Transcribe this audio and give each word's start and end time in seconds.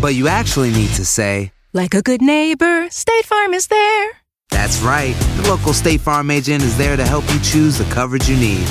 But 0.00 0.14
you 0.14 0.28
actually 0.28 0.70
need 0.70 0.90
to 0.90 1.04
say, 1.04 1.52
Like 1.72 1.94
a 1.94 2.02
good 2.02 2.22
neighbor, 2.22 2.88
State 2.90 3.26
Farm 3.26 3.54
is 3.54 3.66
there. 3.66 4.10
That's 4.50 4.80
right. 4.80 5.14
The 5.36 5.48
local 5.48 5.72
State 5.72 6.00
Farm 6.00 6.30
agent 6.30 6.62
is 6.62 6.76
there 6.76 6.96
to 6.96 7.04
help 7.04 7.24
you 7.32 7.38
choose 7.40 7.78
the 7.78 7.84
coverage 7.92 8.28
you 8.28 8.36
need. 8.36 8.66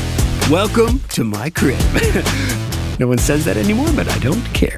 Welcome 0.49 0.99
to 1.09 1.23
my 1.23 1.49
crib. 1.49 1.79
no 2.99 3.07
one 3.07 3.19
says 3.19 3.45
that 3.45 3.57
anymore, 3.57 3.89
but 3.95 4.09
I 4.09 4.17
don't 4.19 4.43
care. 4.53 4.77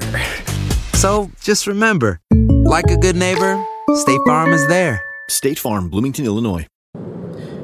So 0.94 1.30
just 1.40 1.66
remember, 1.66 2.20
like 2.64 2.90
a 2.90 2.96
good 2.96 3.16
neighbor, 3.16 3.64
State 3.94 4.20
Farm 4.26 4.52
is 4.52 4.66
there. 4.68 5.02
State 5.28 5.58
Farm, 5.58 5.88
Bloomington, 5.88 6.24
Illinois. 6.26 6.66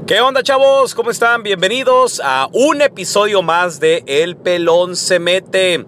¿Qué 0.07 0.21
onda 0.23 0.43
chavos? 0.43 0.95
¿Cómo 0.95 1.11
están? 1.11 1.43
Bienvenidos 1.43 2.19
a 2.25 2.49
un 2.55 2.81
episodio 2.81 3.43
más 3.43 3.79
de 3.79 4.03
El 4.07 4.37
Pelón 4.37 4.97
se 4.97 5.19
mete. 5.19 5.85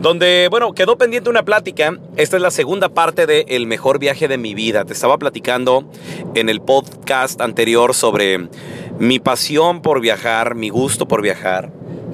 Donde, 0.00 0.48
bueno, 0.50 0.72
quedó 0.72 0.96
pendiente 0.96 1.28
una 1.28 1.42
plática. 1.42 1.98
Esta 2.16 2.36
es 2.36 2.42
la 2.42 2.50
segunda 2.50 2.88
parte 2.88 3.26
de 3.26 3.44
El 3.48 3.66
mejor 3.66 3.98
viaje 3.98 4.28
de 4.28 4.38
mi 4.38 4.54
vida. 4.54 4.86
Te 4.86 4.94
estaba 4.94 5.18
platicando 5.18 5.84
en 6.34 6.48
el 6.48 6.62
podcast 6.62 7.42
anterior 7.42 7.92
sobre 7.92 8.48
mi 8.98 9.18
pasión 9.18 9.82
por 9.82 10.00
viajar, 10.00 10.54
mi 10.54 10.70
gusto 10.70 11.06
por 11.06 11.20
viajar. 11.20 11.70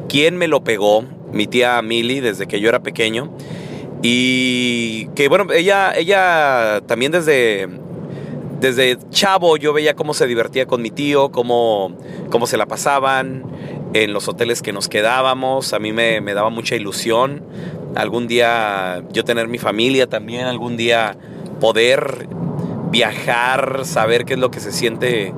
¿Quién 0.09 0.37
me 0.37 0.49
lo 0.49 0.65
pegó? 0.65 1.05
Mi 1.33 1.47
tía 1.47 1.81
Milly 1.81 2.19
desde 2.19 2.49
que 2.49 2.59
yo 2.61 2.69
era 2.69 2.83
pequeño. 2.83 3.33
Y 4.03 5.07
que 5.15 5.29
bueno, 5.29 5.53
ella, 5.53 5.93
ella 5.97 6.83
también 6.89 7.13
desde, 7.13 7.69
desde 8.59 8.99
chavo 9.11 9.57
yo 9.59 9.73
veía 9.73 9.95
cómo 9.95 10.13
se 10.13 10.27
divertía 10.27 10.67
con 10.67 10.83
mi 10.83 10.91
tío, 10.91 11.31
cómo, 11.31 11.97
cómo 12.31 12.49
se 12.49 12.57
la 12.57 12.67
pasaban 12.67 13.45
en 14.05 14.13
los 14.13 14.29
hoteles 14.29 14.63
que 14.63 14.73
nos 14.73 14.89
quedábamos. 14.89 15.73
A 15.73 15.79
mí 15.79 15.93
me, 15.93 16.21
me 16.21 16.35
daba 16.35 16.51
mucha 16.51 16.77
ilusión 16.77 17.43
algún 17.97 18.29
día 18.29 19.03
yo 19.13 19.25
tener 19.25 19.49
mi 19.49 19.59
familia 19.59 20.07
también, 20.07 20.47
algún 20.47 20.77
día 20.77 21.17
poder 21.61 22.29
viajar, 22.91 23.81
saber 23.85 24.25
qué 24.25 24.35
es 24.35 24.39
lo 24.39 24.51
que 24.51 24.61
se 24.61 24.71
siente 24.71 25.33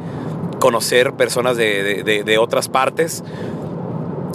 conocer 0.58 1.12
personas 1.12 1.56
de, 1.56 2.02
de, 2.02 2.24
de, 2.24 2.38
otras 2.38 2.68
partes. 2.68 3.22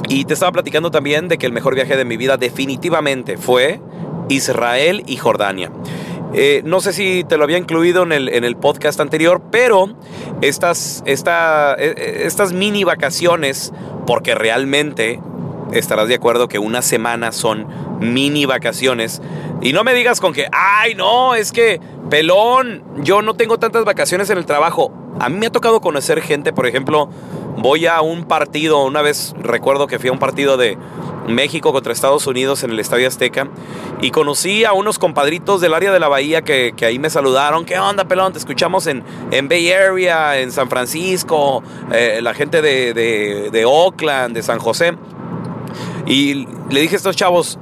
Y 0.09 0.25
te 0.25 0.33
estaba 0.33 0.51
platicando 0.51 0.89
también 0.89 1.27
de 1.27 1.37
que 1.37 1.45
el 1.45 1.51
mejor 1.51 1.75
viaje 1.75 1.97
de 1.97 2.05
mi 2.05 2.17
vida 2.17 2.37
definitivamente 2.37 3.37
fue 3.37 3.81
Israel 4.29 5.03
y 5.05 5.17
Jordania. 5.17 5.71
Eh, 6.33 6.61
no 6.65 6.81
sé 6.81 6.93
si 6.93 7.23
te 7.23 7.37
lo 7.37 7.43
había 7.43 7.57
incluido 7.57 8.03
en 8.03 8.11
el, 8.11 8.29
en 8.29 8.43
el 8.43 8.55
podcast 8.55 8.99
anterior, 8.99 9.41
pero 9.51 9.95
estas, 10.41 11.03
esta, 11.05 11.75
estas 11.75 12.53
mini 12.53 12.83
vacaciones, 12.83 13.71
porque 14.07 14.35
realmente 14.35 15.19
estarás 15.71 16.07
de 16.07 16.15
acuerdo 16.15 16.47
que 16.47 16.59
una 16.59 16.81
semana 16.81 17.31
son 17.31 17.67
mini 17.99 18.45
vacaciones. 18.45 19.21
Y 19.61 19.73
no 19.73 19.83
me 19.83 19.93
digas 19.93 20.19
con 20.19 20.33
que, 20.33 20.47
ay, 20.51 20.95
no, 20.95 21.35
es 21.35 21.51
que, 21.51 21.79
pelón, 22.09 22.83
yo 22.97 23.21
no 23.21 23.33
tengo 23.35 23.59
tantas 23.59 23.85
vacaciones 23.85 24.29
en 24.29 24.37
el 24.37 24.45
trabajo. 24.45 24.91
A 25.19 25.29
mí 25.29 25.37
me 25.37 25.47
ha 25.47 25.51
tocado 25.51 25.81
conocer 25.81 26.21
gente, 26.21 26.53
por 26.53 26.67
ejemplo, 26.67 27.09
voy 27.57 27.85
a 27.85 28.01
un 28.01 28.25
partido, 28.25 28.83
una 28.83 29.01
vez 29.01 29.33
recuerdo 29.39 29.87
que 29.87 29.99
fui 29.99 30.09
a 30.09 30.11
un 30.11 30.19
partido 30.19 30.57
de 30.57 30.77
México 31.27 31.71
contra 31.71 31.93
Estados 31.93 32.27
Unidos 32.27 32.63
en 32.63 32.71
el 32.71 32.79
Estadio 32.79 33.07
Azteca 33.07 33.47
y 34.01 34.11
conocí 34.11 34.65
a 34.65 34.73
unos 34.73 34.99
compadritos 34.99 35.61
del 35.61 35.73
área 35.73 35.91
de 35.91 35.99
la 35.99 36.07
bahía 36.07 36.41
que, 36.41 36.73
ahí 36.81 36.99
me 36.99 37.09
saludaron. 37.09 37.65
¿Qué 37.65 37.79
onda, 37.79 38.05
pelón? 38.05 38.33
Te 38.33 38.39
escuchamos 38.39 38.87
en, 38.87 39.03
en 39.31 39.47
Bay 39.47 39.71
Area, 39.71 40.39
en 40.39 40.51
San 40.51 40.69
Francisco, 40.69 41.63
eh, 41.91 42.19
la 42.21 42.33
gente 42.33 42.61
de, 42.61 42.93
de, 42.93 43.49
de 43.51 43.65
Oakland, 43.65 44.35
de 44.35 44.43
San 44.43 44.59
José. 44.59 44.93
Y 46.05 46.47
le 46.69 46.81
dije 46.81 46.95
a 46.95 46.97
estos 46.97 47.15
chavos, 47.15 47.57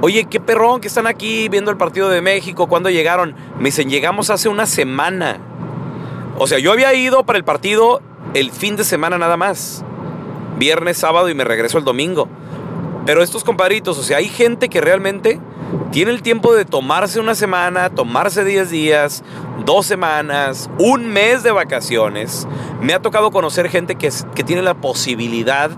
oye, 0.00 0.26
qué 0.26 0.40
perrón 0.40 0.80
que 0.80 0.88
están 0.88 1.06
aquí 1.06 1.48
viendo 1.48 1.70
el 1.70 1.76
partido 1.76 2.08
de 2.08 2.20
México, 2.20 2.66
¿cuándo 2.68 2.90
llegaron? 2.90 3.34
Me 3.58 3.66
dicen, 3.66 3.88
llegamos 3.88 4.30
hace 4.30 4.48
una 4.48 4.66
semana. 4.66 5.38
O 6.38 6.46
sea, 6.46 6.58
yo 6.58 6.72
había 6.72 6.92
ido 6.94 7.24
para 7.24 7.38
el 7.38 7.44
partido 7.44 8.02
el 8.34 8.50
fin 8.50 8.76
de 8.76 8.84
semana 8.84 9.16
nada 9.16 9.36
más. 9.36 9.84
Viernes, 10.58 10.98
sábado 10.98 11.28
y 11.28 11.34
me 11.34 11.44
regreso 11.44 11.78
el 11.78 11.84
domingo. 11.84 12.28
Pero 13.06 13.22
estos 13.22 13.44
compadritos, 13.44 13.96
o 13.98 14.02
sea, 14.02 14.18
hay 14.18 14.28
gente 14.28 14.68
que 14.68 14.80
realmente 14.80 15.40
tiene 15.92 16.10
el 16.10 16.22
tiempo 16.22 16.52
de 16.52 16.64
tomarse 16.64 17.20
una 17.20 17.36
semana, 17.36 17.90
tomarse 17.90 18.44
10 18.44 18.68
días, 18.68 19.22
dos 19.64 19.86
semanas, 19.86 20.68
un 20.80 21.06
mes 21.06 21.44
de 21.44 21.52
vacaciones. 21.52 22.48
Me 22.80 22.92
ha 22.92 23.00
tocado 23.00 23.30
conocer 23.30 23.68
gente 23.68 23.94
que, 23.94 24.10
que 24.34 24.42
tiene 24.42 24.62
la 24.62 24.74
posibilidad 24.74 25.70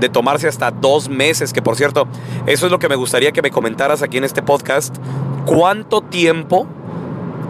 de 0.00 0.08
tomarse 0.08 0.48
hasta 0.48 0.72
dos 0.72 1.08
meses, 1.08 1.52
que 1.52 1.62
por 1.62 1.76
cierto, 1.76 2.08
eso 2.46 2.66
es 2.66 2.72
lo 2.72 2.80
que 2.80 2.88
me 2.88 2.96
gustaría 2.96 3.30
que 3.30 3.40
me 3.40 3.52
comentaras 3.52 4.02
aquí 4.02 4.18
en 4.18 4.24
este 4.24 4.42
podcast. 4.42 4.96
¿Cuánto 5.46 6.00
tiempo 6.00 6.66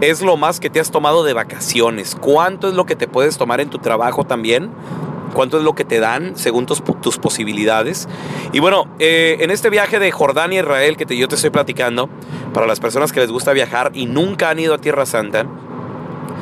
es 0.01 0.21
lo 0.21 0.37
más 0.37 0.59
que 0.59 0.69
te 0.69 0.79
has 0.79 0.91
tomado 0.91 1.23
de 1.23 1.33
vacaciones? 1.33 2.15
¿Cuánto 2.15 2.67
es 2.69 2.75
lo 2.75 2.85
que 2.85 2.95
te 2.95 3.07
puedes 3.07 3.37
tomar 3.39 3.59
en 3.59 3.71
tu 3.71 3.79
trabajo 3.79 4.23
también? 4.23 4.69
¿Cuánto 5.35 5.57
es 5.57 5.63
lo 5.65 5.75
que 5.75 5.83
te 5.83 5.99
dan 5.99 6.37
según 6.37 6.65
tus, 6.65 6.79
posibilidades? 6.81 8.07
Y 8.53 8.59
bueno, 8.59 8.87
eh, 8.99 9.35
en 9.41 9.51
este 9.51 9.69
viaje 9.69 9.99
de 9.99 10.09
Jordania 10.09 10.61
a 10.61 10.63
Israel 10.63 10.95
que 10.95 11.05
te, 11.05 11.17
yo 11.17 11.27
te 11.27 11.35
estoy 11.35 11.49
platicando, 11.49 12.09
para 12.53 12.65
las 12.65 12.79
personas 12.79 13.11
que 13.11 13.19
les 13.19 13.29
gusta 13.29 13.51
viajar 13.51 13.91
y 13.93 14.05
nunca 14.05 14.49
han 14.49 14.59
ido 14.59 14.73
a 14.73 14.77
Tierra 14.77 15.05
Santa, 15.05 15.45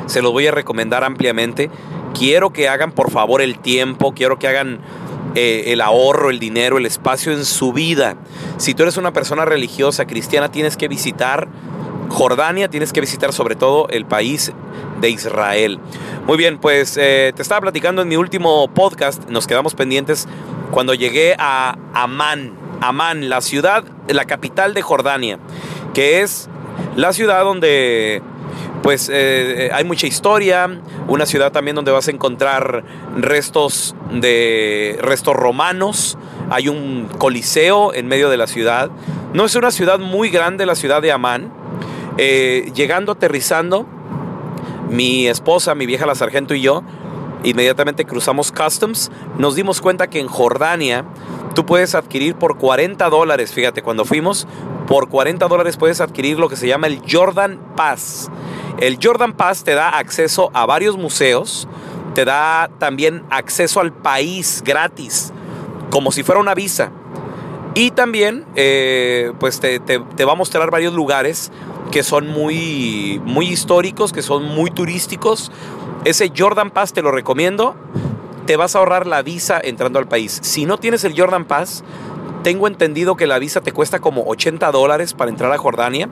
se 0.05 0.21
los 0.21 0.31
voy 0.31 0.45
a 0.45 0.51
recomendar 0.51 1.03
ampliamente. 1.03 1.71
Quiero 2.13 2.53
que 2.53 2.69
hagan 2.69 2.91
por 2.91 3.09
favor 3.09 3.41
el 3.41 3.57
tiempo, 3.57 4.13
quiero 4.13 4.37
que 4.37 4.47
hagan 4.47 4.79
eh, 5.33 5.73
el 5.73 5.81
ahorro, 5.81 6.29
el 6.29 6.37
dinero, 6.37 6.77
el 6.77 6.85
espacio 6.85 7.33
en 7.33 7.45
su 7.45 7.73
vida. 7.73 8.15
Si 8.57 8.75
tú 8.75 8.83
eres 8.83 8.97
una 8.97 9.11
persona 9.11 9.43
religiosa, 9.43 10.05
cristiana, 10.05 10.51
tienes 10.51 10.77
que 10.77 10.87
visitar 10.87 11.47
Jordania, 12.09 12.69
tienes 12.69 12.93
que 12.93 13.01
visitar 13.01 13.33
sobre 13.33 13.55
todo 13.55 13.87
el 13.89 14.05
país 14.05 14.51
de 15.01 15.09
Israel. 15.09 15.79
Muy 16.27 16.37
bien, 16.37 16.59
pues 16.59 16.97
eh, 16.97 17.33
te 17.35 17.41
estaba 17.41 17.61
platicando 17.61 18.01
en 18.01 18.07
mi 18.07 18.15
último 18.15 18.67
podcast, 18.69 19.27
nos 19.29 19.47
quedamos 19.47 19.75
pendientes 19.75 20.27
cuando 20.71 20.93
llegué 20.93 21.35
a 21.37 21.77
Amán, 21.93 22.53
Amán, 22.81 23.29
la 23.29 23.41
ciudad, 23.41 23.83
la 24.07 24.25
capital 24.25 24.73
de 24.73 24.81
Jordania, 24.81 25.39
que 25.93 26.21
es 26.21 26.49
la 26.95 27.13
ciudad 27.13 27.43
donde 27.43 28.21
pues 28.81 29.09
eh, 29.11 29.69
hay 29.73 29.85
mucha 29.85 30.07
historia, 30.07 30.69
una 31.07 31.25
ciudad 31.25 31.51
también 31.51 31.75
donde 31.75 31.91
vas 31.91 32.09
a 32.09 32.11
encontrar 32.11 32.83
restos 33.15 33.95
de 34.11 34.99
restos 35.01 35.35
romanos, 35.35 36.17
hay 36.49 36.67
un 36.67 37.07
coliseo 37.17 37.93
en 37.93 38.07
medio 38.07 38.29
de 38.29 38.37
la 38.37 38.47
ciudad. 38.47 38.91
No 39.33 39.45
es 39.45 39.55
una 39.55 39.71
ciudad 39.71 39.99
muy 39.99 40.29
grande 40.29 40.65
la 40.65 40.75
ciudad 40.75 41.01
de 41.01 41.11
Amán. 41.11 41.51
Eh, 42.17 42.71
llegando, 42.75 43.11
aterrizando, 43.11 43.85
Mi 44.89 45.27
esposa, 45.27 45.73
mi 45.73 45.85
vieja 45.87 46.05
la 46.05 46.13
sargento 46.13 46.53
y 46.53 46.61
yo, 46.61 46.83
inmediatamente 47.43 48.05
cruzamos 48.05 48.51
Customs, 48.51 49.11
nos 49.37 49.55
dimos 49.55 49.81
cuenta 49.81 50.07
que 50.07 50.19
en 50.19 50.27
Jordania 50.27 51.05
tú 51.55 51.65
puedes 51.65 51.95
adquirir 51.95 52.35
por 52.35 52.57
40 52.57 53.09
dólares, 53.09 53.51
fíjate, 53.53 53.81
cuando 53.81 54.05
fuimos, 54.05 54.47
por 54.87 55.09
40 55.09 55.47
dólares 55.47 55.77
puedes 55.77 56.01
adquirir 56.01 56.37
lo 56.37 56.49
que 56.49 56.55
se 56.55 56.67
llama 56.67 56.87
el 56.87 57.01
Jordan 57.09 57.59
Pass. 57.75 58.29
El 58.79 58.99
Jordan 59.01 59.33
Pass 59.33 59.63
te 59.63 59.73
da 59.73 59.97
acceso 59.97 60.51
a 60.53 60.65
varios 60.65 60.97
museos, 60.97 61.67
te 62.13 62.25
da 62.25 62.69
también 62.79 63.23
acceso 63.29 63.79
al 63.79 63.93
país 63.93 64.61
gratis, 64.65 65.31
como 65.89 66.11
si 66.11 66.23
fuera 66.23 66.41
una 66.41 66.53
visa. 66.53 66.91
Y 67.75 67.91
también, 67.91 68.45
eh, 68.55 69.31
pues 69.39 69.59
te, 69.59 69.79
va 69.97 70.31
a 70.31 70.35
mostrar 70.35 70.69
varios 70.69 70.93
lugares 70.93 71.51
que 71.93 72.01
son 72.01 72.27
muy, 72.27 73.21
muy 73.23 73.47
históricos, 73.49 74.11
que 74.13 74.23
son 74.23 74.45
muy 74.45 74.71
turísticos. 74.71 75.51
Ese 76.05 76.33
Jordan 76.35 76.71
Pass 76.71 76.91
te 76.91 77.03
lo 77.03 77.11
recomiendo. 77.11 77.75
Te 78.47 78.57
vas 78.57 78.75
a 78.75 78.79
ahorrar 78.79 79.05
la 79.05 79.21
visa 79.21 79.61
entrando 79.63 79.99
al 79.99 80.07
país. 80.07 80.39
Si 80.41 80.65
no 80.65 80.79
tienes 80.79 81.03
el 81.03 81.13
Jordan 81.15 81.45
Pass, 81.45 81.83
tengo 82.41 82.65
entendido 82.65 83.15
que 83.15 83.27
la 83.27 83.37
visa 83.37 83.61
te 83.61 83.73
cuesta 83.73 83.99
como 83.99 84.23
80 84.23 84.71
dólares 84.71 85.13
para 85.13 85.29
entrar 85.29 85.51
a 85.51 85.57
Jordania. 85.59 86.09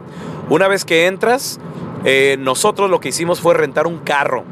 Una 0.51 0.67
vez 0.67 0.85
que 0.85 1.07
entras, 1.07 1.59
eh, 2.05 2.37
nosotros 2.39 2.91
lo 2.91 2.99
que 2.99 3.09
hicimos 3.09 3.41
fue 3.41 3.55
rentar 3.55 3.87
un 3.87 3.97
carro. 3.97 4.43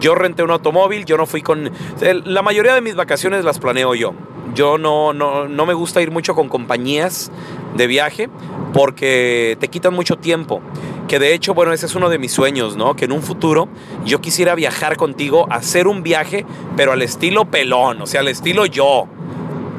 Yo 0.00 0.14
renté 0.14 0.42
un 0.42 0.50
automóvil, 0.50 1.06
yo 1.06 1.16
no 1.16 1.24
fui 1.24 1.40
con... 1.40 1.72
La 2.02 2.42
mayoría 2.42 2.74
de 2.74 2.82
mis 2.82 2.94
vacaciones 2.94 3.42
las 3.42 3.58
planeo 3.58 3.94
yo. 3.94 4.12
Yo 4.58 4.76
no, 4.76 5.12
no, 5.12 5.66
me 5.66 5.72
gusta 5.72 6.02
ir 6.02 6.10
mucho 6.10 6.34
con 6.34 6.48
compañías 6.48 7.30
de 7.76 7.86
viaje 7.86 8.28
porque 8.72 9.56
te 9.60 9.68
quitan 9.68 9.94
mucho 9.94 10.16
tiempo. 10.16 10.60
Que 11.06 11.20
de 11.20 11.32
hecho, 11.32 11.54
bueno, 11.54 11.72
ese 11.72 11.86
es 11.86 11.94
uno 11.94 12.08
de 12.08 12.18
mis 12.18 12.32
sueños, 12.32 12.76
¿no? 12.76 12.96
Que 12.96 13.04
en 13.04 13.12
un 13.12 13.22
futuro 13.22 13.68
yo 14.04 14.20
quisiera 14.20 14.56
viajar 14.56 14.96
contigo, 14.96 15.46
hacer 15.48 15.86
un 15.86 16.02
viaje, 16.02 16.44
pero 16.76 16.90
al 16.90 17.02
estilo 17.02 17.44
pelón, 17.44 18.02
o 18.02 18.06
sea, 18.08 18.18
al 18.18 18.26
estilo 18.26 18.66
yo, 18.66 19.06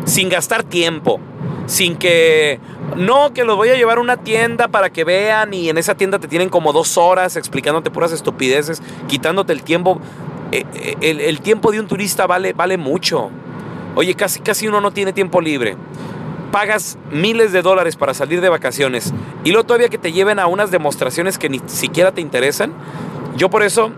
sin 0.05 0.29
gastar 0.29 0.63
tiempo, 0.63 1.19
sin 1.65 1.97
que, 1.97 2.61
no, 2.95 3.33
que 3.33 3.43
los 3.43 3.57
voy 3.57 3.67
a 3.71 3.75
llevar 3.75 3.97
a 3.97 4.01
una 4.01 4.15
tienda 4.15 4.69
para 4.69 4.91
que 4.91 5.03
vean 5.03 5.53
y 5.53 5.67
en 5.67 5.77
esa 5.77 5.95
tienda 5.95 6.19
te 6.19 6.29
tienen 6.29 6.47
como 6.47 6.71
dos 6.71 6.97
horas 6.97 7.35
explicándote 7.35 7.91
puras 7.91 8.13
estupideces, 8.13 8.81
quitándote 9.09 9.51
el 9.51 9.61
tiempo. 9.61 9.99
Eh, 10.53 10.63
eh, 10.73 10.95
el, 11.01 11.19
el 11.19 11.41
tiempo 11.41 11.69
de 11.73 11.81
un 11.81 11.87
turista 11.87 12.27
vale, 12.27 12.53
vale 12.53 12.77
mucho. 12.77 13.29
Oye, 13.95 14.15
casi, 14.15 14.39
casi 14.39 14.67
uno 14.67 14.81
no 14.81 14.91
tiene 14.91 15.13
tiempo 15.13 15.41
libre. 15.41 15.75
Pagas 16.51 16.97
miles 17.11 17.51
de 17.51 17.61
dólares 17.61 17.95
para 17.95 18.13
salir 18.13 18.41
de 18.41 18.49
vacaciones 18.49 19.13
y 19.43 19.51
luego 19.51 19.65
todavía 19.65 19.89
que 19.89 19.97
te 19.97 20.11
lleven 20.11 20.39
a 20.39 20.47
unas 20.47 20.71
demostraciones 20.71 21.37
que 21.37 21.49
ni 21.49 21.61
siquiera 21.67 22.11
te 22.11 22.21
interesan. 22.21 22.73
Yo 23.35 23.49
por 23.49 23.63
eso, 23.63 23.91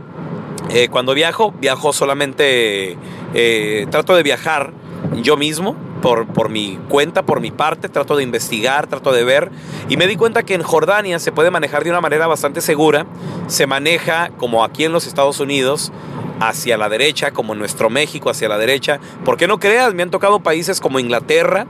eh, 0.70 0.90
cuando 0.90 1.14
viajo, 1.14 1.54
viajo 1.60 1.94
solamente, 1.94 2.98
eh, 3.34 3.88
trato 3.90 4.16
de 4.16 4.24
viajar 4.24 4.74
yo 5.22 5.38
mismo, 5.38 5.76
por, 6.02 6.28
por, 6.28 6.50
mi 6.50 6.80
cuenta, 6.90 7.24
por 7.24 7.42
mi 7.42 7.52
parte, 7.52 7.90
trato 7.90 8.16
de 8.16 8.24
investigar, 8.24 8.88
trato 8.88 9.12
de 9.12 9.24
ver. 9.24 9.52
Y 9.90 9.98
me 9.98 10.08
di 10.08 10.16
cuenta 10.16 10.44
que 10.44 10.54
en 10.54 10.64
Jordania 10.64 11.20
se 11.20 11.32
puede 11.32 11.52
manejar 11.52 11.84
de 11.84 11.90
una 11.90 12.02
manera 12.02 12.28
bastante 12.28 12.62
segura. 12.62 13.06
Se 13.48 13.68
maneja 13.68 14.32
como 14.38 14.64
aquí 14.64 14.86
en 14.86 14.92
los 14.92 15.08
Estados 15.08 15.40
Unidos, 15.40 15.92
hacia 16.42 16.78
la 16.78 16.90
derecha, 16.90 17.32
como 17.32 17.56
nuestro 17.56 17.90
México 17.90 18.30
hacia 18.30 18.50
la 18.50 18.58
derecha. 18.58 19.00
porque 19.24 19.48
no 19.48 19.60
creas? 19.60 19.94
Me 19.94 20.04
han 20.04 20.10
tocado 20.10 20.42
países 20.42 20.80
como 20.80 21.00
Inglaterra, 21.00 21.68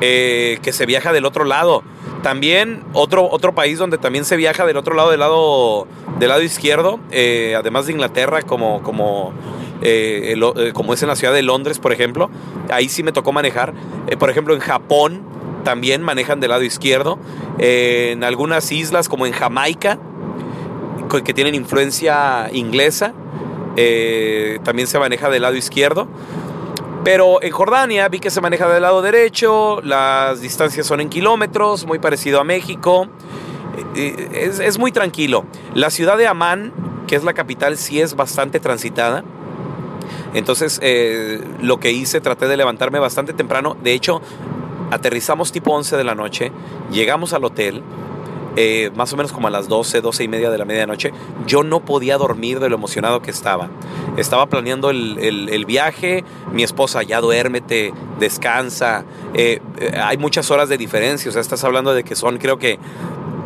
eh, 0.00 0.58
que 0.62 0.72
se 0.72 0.86
viaja 0.86 1.12
del 1.12 1.26
otro 1.26 1.44
lado. 1.44 1.82
También 2.22 2.82
otro, 2.94 3.28
otro 3.30 3.54
país 3.54 3.78
donde 3.78 3.98
también 3.98 4.24
se 4.24 4.36
viaja 4.36 4.66
del 4.66 4.76
otro 4.76 4.94
lado, 4.94 5.10
del 5.10 5.20
lado, 5.20 5.86
del 6.18 6.30
lado 6.30 6.42
izquierdo, 6.42 6.98
eh, 7.10 7.54
además 7.56 7.86
de 7.86 7.92
Inglaterra, 7.92 8.42
como, 8.42 8.82
como, 8.82 9.32
eh, 9.82 10.34
como 10.74 10.94
es 10.94 11.02
en 11.02 11.08
la 11.08 11.16
ciudad 11.16 11.34
de 11.34 11.42
Londres, 11.42 11.78
por 11.78 11.92
ejemplo. 11.92 12.30
Ahí 12.70 12.88
sí 12.88 13.02
me 13.02 13.12
tocó 13.12 13.32
manejar. 13.32 13.74
por 14.18 14.30
ejemplo, 14.30 14.54
en 14.54 14.60
Japón 14.60 15.22
también 15.64 16.02
manejan 16.02 16.40
del 16.40 16.50
lado 16.50 16.62
izquierdo. 16.62 17.18
en 17.58 18.24
algunas 18.24 18.70
islas, 18.72 19.08
como 19.08 19.26
en 19.26 19.32
Jamaica, 19.32 19.98
que 21.08 21.34
tienen 21.34 21.54
influencia 21.54 22.48
inglesa, 22.52 23.14
eh, 23.76 24.58
también 24.64 24.86
se 24.88 24.98
maneja 24.98 25.30
del 25.30 25.42
lado 25.42 25.54
izquierdo. 25.54 26.08
Pero 27.04 27.42
en 27.42 27.52
Jordania 27.52 28.08
vi 28.08 28.18
que 28.18 28.30
se 28.30 28.40
maneja 28.40 28.68
del 28.68 28.82
lado 28.82 29.02
derecho, 29.02 29.80
las 29.82 30.40
distancias 30.40 30.86
son 30.86 31.00
en 31.00 31.08
kilómetros, 31.08 31.86
muy 31.86 31.98
parecido 31.98 32.40
a 32.40 32.44
México. 32.44 33.08
Eh, 33.94 34.28
eh, 34.32 34.52
es, 34.64 34.78
muy 34.78 34.92
tranquilo. 34.92 35.44
La 35.74 35.90
ciudad 35.90 36.18
de 36.18 36.26
Amán, 36.26 36.72
que 37.06 37.16
es 37.16 37.24
la 37.24 37.32
capital, 37.34 37.78
sí 37.78 38.00
es 38.00 38.14
bastante 38.14 38.60
transitada. 38.60 39.24
Entonces, 40.34 40.80
lo 41.60 41.80
que 41.80 41.92
hice, 41.92 42.20
traté 42.20 42.48
de 42.48 42.56
levantarme 42.56 42.98
bastante 42.98 43.32
temprano. 43.32 43.76
De 43.82 43.92
hecho, 43.92 44.20
aterrizamos 44.90 45.52
tipo 45.52 45.72
11 45.72 45.96
de 45.96 46.04
la 46.04 46.14
noche, 46.14 46.52
llegamos 46.90 47.32
al 47.32 47.44
hotel, 47.44 47.82
eh, 48.60 48.90
más 48.96 49.12
o 49.12 49.16
menos 49.16 49.32
como 49.32 49.46
a 49.46 49.50
las 49.50 49.68
12, 49.68 50.00
12 50.00 50.24
y 50.24 50.28
media 50.28 50.50
de 50.50 50.58
la 50.58 50.64
medianoche, 50.64 51.12
yo 51.46 51.62
no 51.62 51.80
podía 51.80 52.18
dormir 52.18 52.58
de 52.58 52.68
lo 52.68 52.74
emocionado 52.74 53.22
que 53.22 53.30
estaba. 53.30 53.68
Estaba 54.16 54.46
planeando 54.46 54.90
el, 54.90 55.64
viaje, 55.64 56.24
mi 56.52 56.64
esposa, 56.64 57.02
ya 57.02 57.20
duérmete, 57.20 57.92
descansa. 58.18 59.04
Eh, 59.34 59.60
eh, 59.78 59.92
hay 60.02 60.16
muchas 60.16 60.50
horas 60.50 60.68
de 60.68 60.76
diferencia, 60.76 61.28
o 61.28 61.32
sea, 61.32 61.40
estás 61.40 61.62
hablando 61.62 61.94
de 61.94 62.02
que 62.02 62.16
son 62.16 62.38
creo 62.38 62.58
que 62.58 62.80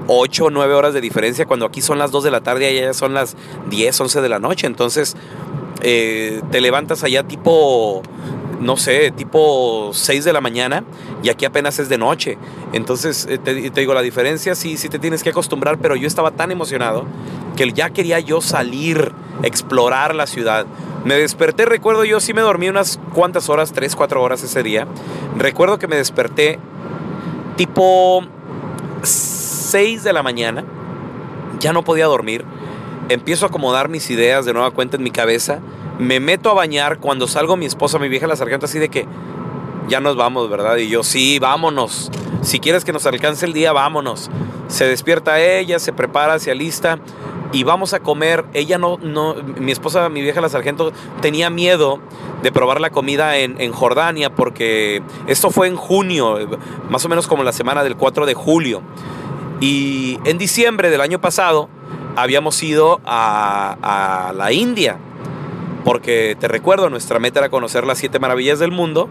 8 0.06 0.44
o 0.44 0.50
9 0.50 0.74
horas 0.74 0.94
de 0.94 1.00
diferencia, 1.00 1.46
cuando 1.46 1.66
aquí 1.66 1.80
son 1.80 1.98
las 1.98 2.10
2 2.10 2.24
de 2.24 2.30
la 2.30 2.40
tarde 2.40 2.72
y 2.72 2.78
allá 2.78 2.94
son 2.94 3.14
las 3.14 3.36
10, 3.70 4.00
11 4.00 4.20
de 4.20 4.28
la 4.28 4.38
noche. 4.38 4.66
Entonces, 4.66 5.16
te 5.80 6.60
levantas 6.60 7.02
allá 7.02 7.24
tipo 7.24 8.02
no 8.62 8.76
sé, 8.76 9.10
tipo 9.10 9.90
6 9.92 10.24
de 10.24 10.32
la 10.32 10.40
mañana 10.40 10.84
y 11.22 11.28
aquí 11.28 11.44
apenas 11.44 11.78
es 11.78 11.88
de 11.88 11.98
noche. 11.98 12.38
Entonces, 12.72 13.26
eh, 13.28 13.38
te, 13.38 13.54
digo, 13.54 13.92
la 13.92 14.02
diferencia 14.02 14.54
sí, 14.54 14.76
sí 14.76 14.88
te 14.88 14.98
tienes 14.98 15.22
que 15.22 15.30
acostumbrar, 15.30 15.78
pero 15.78 15.96
yo 15.96 16.06
estaba 16.06 16.30
tan 16.30 16.50
emocionado 16.50 17.04
que 17.56 17.70
ya 17.72 17.90
quería 17.90 18.20
yo 18.20 18.40
salir, 18.40 19.12
explorar 19.42 20.14
la 20.14 20.26
ciudad. 20.26 20.66
Me 21.04 21.16
desperté, 21.16 21.66
recuerdo 21.66 22.04
yo 22.04 22.20
sí 22.20 22.32
me 22.32 22.40
dormí 22.40 22.68
unas 22.68 23.00
cuantas 23.12 23.48
horas, 23.48 23.72
3, 23.72 23.96
4 23.96 24.22
horas 24.22 24.42
ese 24.42 24.62
día. 24.62 24.86
Recuerdo 25.36 25.78
que 25.78 25.88
me 25.88 25.96
desperté 25.96 26.58
tipo 27.56 28.24
6 29.72 30.04
de 30.04 30.12
la 30.12 30.22
mañana, 30.22 30.64
ya 31.58 31.72
no 31.72 31.82
podía 31.82 32.06
dormir. 32.06 32.44
Empiezo 33.08 33.46
a 33.46 33.48
acomodar 33.48 33.88
mis 33.88 34.08
ideas 34.10 34.44
de 34.44 34.52
nueva 34.52 34.70
cuenta 34.70 34.96
en 34.96 35.02
mi 35.02 35.10
cabeza 35.10 35.60
me 35.98 36.20
meto 36.20 36.50
a 36.50 36.54
bañar, 36.54 36.98
cuando 36.98 37.28
salgo 37.28 37.56
mi 37.56 37.66
esposa, 37.66 37.98
mi 37.98 38.08
vieja 38.08 38.26
la 38.26 38.36
sargento, 38.36 38.66
así 38.66 38.78
de 38.78 38.88
que 38.88 39.06
ya 39.88 40.00
nos 40.00 40.16
vamos, 40.16 40.48
¿verdad? 40.48 40.76
Y 40.76 40.88
yo, 40.88 41.02
sí, 41.02 41.38
vámonos. 41.38 42.10
Si 42.42 42.60
quieres 42.60 42.84
que 42.84 42.92
nos 42.92 43.06
alcance 43.06 43.46
el 43.46 43.52
día, 43.52 43.72
vámonos. 43.72 44.30
Se 44.68 44.84
despierta 44.86 45.40
ella, 45.40 45.78
se 45.78 45.92
prepara, 45.92 46.38
se 46.38 46.50
alista 46.50 46.98
y 47.52 47.62
vamos 47.62 47.94
a 47.94 48.00
comer. 48.00 48.44
Ella 48.54 48.78
no, 48.78 48.98
no, 48.98 49.34
mi 49.34 49.70
esposa, 49.70 50.08
mi 50.08 50.22
vieja 50.22 50.40
la 50.40 50.48
sargento, 50.48 50.92
tenía 51.20 51.50
miedo 51.50 52.00
de 52.42 52.50
probar 52.50 52.80
la 52.80 52.90
comida 52.90 53.36
en, 53.36 53.60
en, 53.60 53.72
Jordania 53.72 54.34
porque 54.34 55.02
esto 55.26 55.50
fue 55.50 55.68
en 55.68 55.76
junio, 55.76 56.38
más 56.88 57.04
o 57.04 57.08
menos 57.08 57.28
como 57.28 57.44
la 57.44 57.52
semana 57.52 57.84
del 57.84 57.96
4 57.96 58.26
de 58.26 58.34
julio. 58.34 58.82
Y 59.62 60.18
en 60.24 60.38
diciembre 60.38 60.90
del 60.90 61.00
año 61.00 61.20
pasado 61.20 61.68
habíamos 62.16 62.60
ido 62.64 63.00
a, 63.06 64.32
la 64.34 64.52
India 64.52 64.98
porque 65.84 66.36
te 66.38 66.48
recuerdo, 66.48 66.90
nuestra 66.90 67.20
meta 67.20 67.38
era 67.38 67.48
conocer 67.48 67.86
las 67.86 67.98
siete 67.98 68.18
maravillas 68.18 68.58
del 68.58 68.72
mundo. 68.72 69.08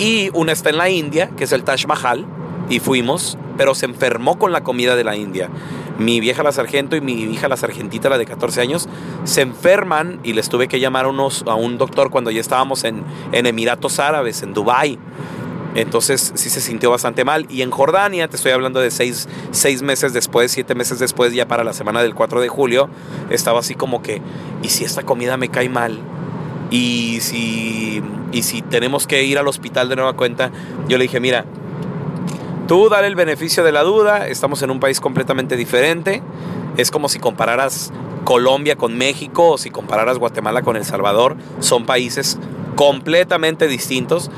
Y 0.00 0.30
una 0.32 0.50
está 0.52 0.70
en 0.70 0.78
la 0.78 0.90
India, 0.90 1.30
que 1.36 1.44
es 1.44 1.52
el 1.52 1.62
Taj 1.62 1.86
Mahal, 1.86 2.26
y 2.68 2.80
fuimos, 2.80 3.38
pero 3.56 3.76
se 3.76 3.86
enfermó 3.86 4.38
con 4.38 4.50
la 4.50 4.62
comida 4.62 4.96
de 4.96 5.04
la 5.04 5.16
India. 5.16 5.50
Mi 5.98 6.18
vieja 6.18 6.42
la 6.42 6.52
sargento 6.52 6.96
y 6.96 7.00
mi 7.00 7.22
hija 7.22 7.48
la 7.48 7.56
sargentita, 7.56 8.08
la 8.08 8.18
de 8.18 8.26
14 8.26 8.60
años, 8.60 8.88
se 9.22 9.42
enferman 9.42 10.18
y 10.24 10.32
les 10.32 10.48
tuve 10.48 10.66
que 10.66 10.80
llamar 10.80 11.06
a 11.06 11.54
un 11.54 11.78
doctor 11.78 12.10
cuando 12.10 12.30
ya 12.32 12.40
estábamos 12.40 12.82
en, 12.82 13.04
en 13.32 13.46
Emiratos 13.46 14.00
Árabes, 14.00 14.42
en 14.42 14.54
Dubái. 14.54 14.98
Entonces 15.80 16.32
sí 16.34 16.50
se 16.50 16.60
sintió 16.60 16.90
bastante 16.90 17.24
mal. 17.24 17.46
Y 17.48 17.62
en 17.62 17.70
Jordania, 17.70 18.26
te 18.26 18.34
estoy 18.34 18.50
hablando 18.50 18.80
de 18.80 18.90
seis, 18.90 19.28
meses 19.82 20.12
después, 20.12 20.50
siete 20.50 20.74
meses 20.74 20.98
después, 20.98 21.32
ya 21.32 21.46
para 21.46 21.62
la 21.62 21.72
semana 21.72 22.02
del 22.02 22.16
4 22.16 22.40
de 22.40 22.48
julio, 22.48 22.88
estaba 23.30 23.60
así 23.60 23.76
como 23.76 24.02
que, 24.02 24.20
¿y 24.60 24.70
si 24.70 24.84
esta 24.84 25.04
comida 25.04 25.36
me 25.36 25.50
cae 25.50 25.68
mal? 25.68 26.00
Y 26.72 27.20
si, 27.20 28.02
y 28.32 28.42
si 28.42 28.60
tenemos 28.60 29.06
que 29.06 29.22
ir 29.22 29.38
al 29.38 29.46
hospital 29.46 29.88
de 29.88 29.94
nueva 29.94 30.14
cuenta, 30.14 30.50
yo 30.88 30.98
le 30.98 31.04
dije, 31.04 31.20
mira, 31.20 31.44
tú 32.66 32.88
dale 32.88 33.06
el 33.06 33.14
beneficio 33.14 33.62
de 33.62 33.70
la 33.70 33.84
duda, 33.84 34.26
estamos 34.26 34.60
en 34.62 34.72
un 34.72 34.80
país 34.80 34.98
completamente 34.98 35.56
diferente, 35.56 36.22
es 36.76 36.90
como 36.90 37.08
si 37.08 37.20
compararas 37.20 37.92
Colombia 38.24 38.74
con 38.74 38.98
México 38.98 39.52
o 39.52 39.58
si 39.58 39.70
compararas 39.70 40.18
Guatemala 40.18 40.62
con 40.62 40.74
El 40.74 40.84
Salvador, 40.84 41.36
son 41.60 41.86
países 41.86 42.36
completamente 42.74 43.68
distintos. 43.68 44.28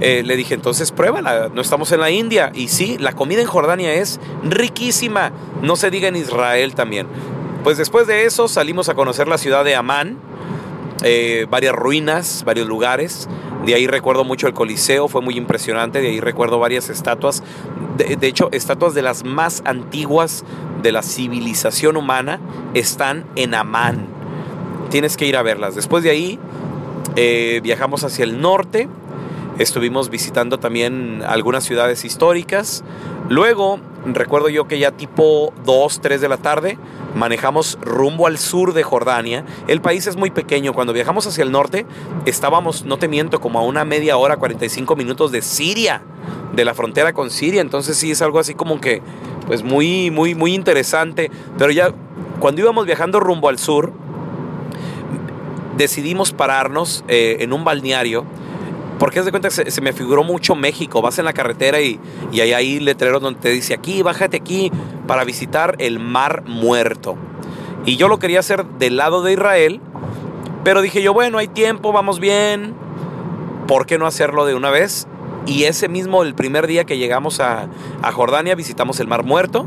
Eh, 0.00 0.22
le 0.24 0.36
dije, 0.36 0.54
entonces 0.54 0.92
pruébala, 0.92 1.50
no 1.52 1.60
estamos 1.60 1.90
en 1.92 2.00
la 2.00 2.10
India. 2.10 2.52
Y 2.54 2.68
sí, 2.68 2.98
la 2.98 3.12
comida 3.12 3.40
en 3.40 3.46
Jordania 3.46 3.94
es 3.94 4.20
riquísima. 4.44 5.32
No 5.62 5.76
se 5.76 5.90
diga 5.90 6.08
en 6.08 6.16
Israel 6.16 6.74
también. 6.74 7.06
Pues 7.64 7.76
después 7.76 8.06
de 8.06 8.24
eso 8.24 8.48
salimos 8.48 8.88
a 8.88 8.94
conocer 8.94 9.28
la 9.28 9.38
ciudad 9.38 9.64
de 9.64 9.74
Amán, 9.74 10.18
eh, 11.02 11.46
varias 11.50 11.74
ruinas, 11.74 12.44
varios 12.44 12.68
lugares. 12.68 13.28
De 13.66 13.74
ahí 13.74 13.86
recuerdo 13.86 14.24
mucho 14.24 14.46
el 14.46 14.54
Coliseo, 14.54 15.08
fue 15.08 15.20
muy 15.20 15.36
impresionante. 15.36 16.00
De 16.00 16.08
ahí 16.08 16.20
recuerdo 16.20 16.58
varias 16.58 16.88
estatuas. 16.88 17.42
De, 17.96 18.26
hecho, 18.26 18.48
estatuas 18.52 18.94
de 18.94 19.02
las 19.02 19.24
más 19.24 19.62
antiguas 19.64 20.44
de 20.82 20.92
la 20.92 21.02
civilización 21.02 21.96
humana 21.96 22.40
están 22.74 23.24
en 23.34 23.54
Amán. 23.54 24.06
Tienes 24.90 25.16
que 25.16 25.26
ir 25.26 25.36
a 25.36 25.42
verlas. 25.42 25.74
Después 25.74 26.04
de 26.04 26.10
ahí 26.10 26.38
eh, 27.16 27.60
viajamos 27.62 28.04
hacia 28.04 28.24
el 28.24 28.40
norte. 28.40 28.88
Estuvimos 29.58 30.08
visitando 30.08 30.58
también 30.58 31.22
algunas 31.26 31.64
ciudades 31.64 32.04
históricas. 32.04 32.84
Luego, 33.28 33.80
recuerdo 34.06 34.48
yo 34.48 34.68
que 34.68 34.78
ya 34.78 34.92
tipo 34.92 35.52
2, 35.64 36.00
3 36.00 36.20
de 36.20 36.28
la 36.28 36.36
tarde, 36.36 36.78
manejamos 37.16 37.76
rumbo 37.82 38.28
al 38.28 38.38
sur 38.38 38.72
de 38.72 38.84
Jordania. 38.84 39.44
El 39.66 39.80
país 39.80 40.06
es 40.06 40.16
muy 40.16 40.30
pequeño. 40.30 40.72
Cuando 40.74 40.92
viajamos 40.92 41.26
hacia 41.26 41.42
el 41.42 41.50
norte, 41.50 41.86
estábamos, 42.24 42.84
no 42.84 42.98
te 42.98 43.08
miento, 43.08 43.40
como 43.40 43.58
a 43.58 43.62
una 43.62 43.84
media 43.84 44.16
hora, 44.16 44.36
45 44.36 44.94
minutos 44.94 45.32
de 45.32 45.42
Siria, 45.42 46.02
de 46.54 46.64
la 46.64 46.74
frontera 46.74 47.12
con 47.12 47.30
Siria. 47.30 47.60
Entonces 47.60 47.96
sí 47.96 48.12
es 48.12 48.22
algo 48.22 48.38
así 48.38 48.54
como 48.54 48.80
que, 48.80 49.02
pues 49.48 49.64
muy, 49.64 50.12
muy, 50.12 50.36
muy 50.36 50.54
interesante. 50.54 51.32
Pero 51.58 51.72
ya 51.72 51.92
cuando 52.38 52.60
íbamos 52.60 52.86
viajando 52.86 53.18
rumbo 53.18 53.48
al 53.48 53.58
sur, 53.58 53.92
decidimos 55.76 56.32
pararnos 56.32 57.04
eh, 57.08 57.38
en 57.40 57.52
un 57.52 57.64
balneario 57.64 58.24
porque 58.98 59.22
de 59.22 59.30
cuenta 59.30 59.48
que 59.48 59.54
se, 59.54 59.70
se, 59.70 59.80
me 59.80 59.92
figuró 59.92 60.24
mucho 60.24 60.54
México. 60.54 61.00
Vas 61.02 61.18
en 61.18 61.24
la 61.24 61.32
carretera 61.32 61.80
y, 61.80 62.00
y 62.32 62.40
hay 62.40 62.52
ahí 62.52 62.80
letreros 62.80 63.22
donde 63.22 63.40
te 63.40 63.50
dice 63.50 63.74
aquí, 63.74 64.02
bájate 64.02 64.36
aquí 64.36 64.72
para 65.06 65.24
visitar 65.24 65.76
el 65.78 65.98
Mar 65.98 66.44
Muerto. 66.46 67.16
Y 67.84 67.96
yo 67.96 68.08
lo 68.08 68.18
quería 68.18 68.40
hacer 68.40 68.64
del 68.64 68.96
lado 68.96 69.22
de 69.22 69.32
Israel, 69.32 69.80
pero 70.64 70.82
dije 70.82 71.02
yo, 71.02 71.14
bueno, 71.14 71.38
hay 71.38 71.48
tiempo, 71.48 71.92
vamos 71.92 72.20
bien. 72.20 72.74
¿Por 73.66 73.86
qué 73.86 73.98
no 73.98 74.06
hacerlo 74.06 74.46
de 74.46 74.54
una 74.54 74.70
vez? 74.70 75.06
Y 75.46 75.64
ese 75.64 75.88
mismo, 75.88 76.22
el 76.22 76.34
primer 76.34 76.66
día 76.66 76.84
que 76.84 76.98
llegamos 76.98 77.40
a, 77.40 77.68
a 78.02 78.12
Jordania, 78.12 78.54
visitamos 78.54 79.00
el 79.00 79.08
Mar 79.08 79.24
Muerto. 79.24 79.66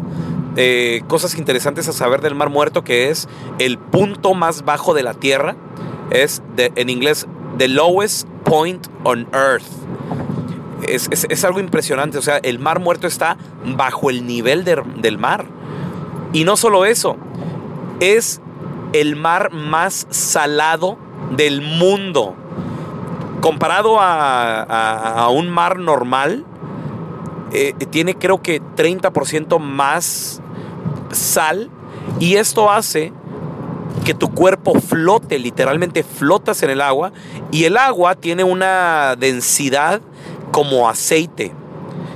Eh, 0.57 1.01
cosas 1.07 1.37
interesantes 1.37 1.87
a 1.87 1.93
saber 1.93 2.21
del 2.21 2.35
Mar 2.35 2.49
Muerto, 2.49 2.83
que 2.83 3.09
es 3.09 3.29
el 3.57 3.77
punto 3.77 4.33
más 4.33 4.65
bajo 4.65 4.93
de 4.93 5.03
la 5.03 5.13
Tierra. 5.13 5.55
Es 6.11 6.43
de, 6.55 6.71
en 6.75 6.89
inglés 6.89 7.25
the 7.57 7.67
lowest 7.67 8.27
point 8.43 8.87
on 9.03 9.27
earth. 9.33 9.67
Es, 10.87 11.07
es, 11.11 11.27
es, 11.29 11.45
algo 11.45 11.59
impresionante, 11.59 12.17
o 12.17 12.21
sea, 12.21 12.37
el 12.37 12.57
mar 12.57 12.79
muerto 12.79 13.05
está 13.05 13.37
bajo 13.63 14.09
el 14.09 14.25
nivel 14.25 14.63
de, 14.63 14.81
del 14.97 15.17
mar. 15.17 15.45
Y 16.33 16.43
no 16.43 16.57
solo 16.57 16.85
eso, 16.85 17.17
es 17.99 18.41
el 18.93 19.15
mar 19.15 19.51
más 19.53 20.07
salado 20.09 20.97
del 21.35 21.61
mundo. 21.61 22.35
Comparado 23.41 23.99
a, 23.99 24.63
a, 24.63 25.29
un 25.29 25.49
mar 25.49 25.79
normal, 25.79 26.45
eh, 27.51 27.73
tiene 27.89 28.15
creo 28.15 28.41
que 28.41 28.61
30% 28.61 29.59
más 29.59 30.41
sal. 31.11 31.69
Y 32.19 32.35
esto 32.35 32.71
hace 32.71 33.13
que 34.05 34.13
tu 34.13 34.33
cuerpo 34.33 34.79
flote, 34.79 35.39
literalmente 35.39 36.03
flotas 36.03 36.63
en 36.63 36.69
el 36.69 36.81
agua 36.81 37.11
y 37.51 37.65
el 37.65 37.77
agua 37.77 38.15
tiene 38.15 38.43
una 38.43 39.15
densidad 39.17 40.01
como 40.51 40.89
aceite. 40.89 41.51